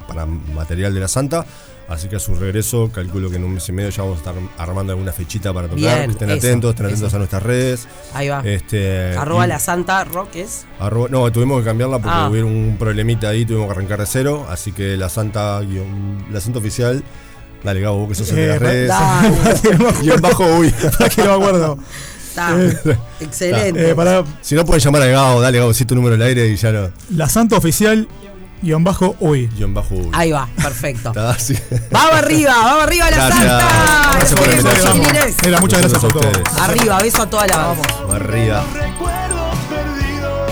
para 0.08 0.26
material 0.26 0.92
de 0.92 0.98
la 1.00 1.06
Santa. 1.08 1.46
Así 1.88 2.08
que 2.08 2.16
a 2.16 2.18
su 2.18 2.34
regreso, 2.34 2.90
calculo 2.92 3.30
que 3.30 3.36
en 3.36 3.44
un 3.44 3.54
mes 3.54 3.68
y 3.68 3.72
medio 3.72 3.90
ya 3.90 4.02
vamos 4.02 4.16
a 4.16 4.18
estar 4.18 4.34
armando 4.58 4.92
alguna 4.92 5.12
fechita 5.12 5.52
para 5.54 5.68
tocar. 5.68 5.78
Bien, 5.98 6.10
estén 6.10 6.30
eso, 6.30 6.38
atentos, 6.38 6.70
estén 6.70 6.86
atentos 6.86 7.06
eso. 7.08 7.16
a 7.16 7.18
nuestras 7.20 7.42
redes. 7.44 7.88
Ahí 8.12 8.28
va. 8.28 8.40
Este, 8.44 9.16
Arroba 9.16 9.46
y- 9.46 9.48
la 9.50 9.58
Santa 9.60 10.02
Rock 10.02 10.34
es. 10.34 10.64
arroba- 10.80 11.08
no, 11.08 11.30
tuvimos 11.30 11.60
que 11.60 11.64
cambiarla 11.66 11.98
porque 12.00 12.10
Ah. 12.12 12.28
hubo 12.28 12.38
un 12.44 12.76
problemita 12.76 13.28
ahí, 13.28 13.46
tuvimos 13.46 13.66
que 13.66 13.72
arrancar 13.72 14.00
de 14.00 14.06
cero. 14.06 14.46
Así 14.50 14.72
que 14.72 14.96
la 14.96 15.08
Santa, 15.08 15.60
guión- 15.60 16.26
la 16.32 16.40
Santa 16.40 16.58
oficial, 16.58 17.04
dale 17.62 17.80
Gabo, 17.80 17.98
vos 18.00 18.08
que 18.08 18.14
sos 18.16 18.30
el 18.30 18.34
de 18.36 18.44
Eh, 18.44 18.48
las 18.48 18.58
redes. 18.58 18.88
Dale, 18.88 19.30
Guión 20.02 20.20
bajo, 20.20 20.44
uy. 20.56 20.70
¿Para 20.98 21.08
que 21.08 21.22
no 21.22 21.38
me 21.38 21.44
acuerdo? 21.44 21.78
Excelente. 23.20 23.90
Eh, 23.90 23.94
para 23.94 24.24
Si 24.42 24.54
no 24.54 24.64
pueden 24.64 24.82
llamar 24.82 25.02
al 25.02 25.10
Gabo, 25.12 25.40
dale 25.40 25.58
Gabo, 25.58 25.72
si 25.72 25.84
tu 25.84 25.94
número 25.94 26.16
al 26.16 26.22
aire 26.22 26.48
y 26.48 26.56
ya 26.56 26.70
lo. 26.72 26.90
la 27.14 27.28
Santa 27.28 27.56
Oficial, 27.56 28.08
guion 28.62 28.84
bajo, 28.84 29.16
uy. 29.20 29.48
Guión 29.56 29.74
bajo, 29.74 29.94
uy. 29.94 30.10
Ahí 30.12 30.30
va, 30.32 30.48
perfecto. 30.62 31.12
Vamos 31.90 32.14
arriba, 32.14 32.54
vamos 32.54 32.82
arriba 32.84 33.10
la 33.10 33.16
Gracias. 33.16 33.38
Santa. 33.38 34.10
Gracias 34.16 34.40
por 34.40 35.50
la 35.50 35.60
muchas 35.60 35.80
gracias 35.80 36.00
por 36.00 36.12
todo. 36.12 36.28
ustedes. 36.28 36.58
Arriba, 36.58 36.98
beso 37.02 37.22
a 37.22 37.30
toda 37.30 37.46
la 37.46 37.56
banda. 37.56 37.82
Arriba. 38.14 38.64
recuerdos 38.74 39.56
perdidos, 39.68 40.50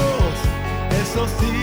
eso 1.03 1.27
sí 1.41 1.54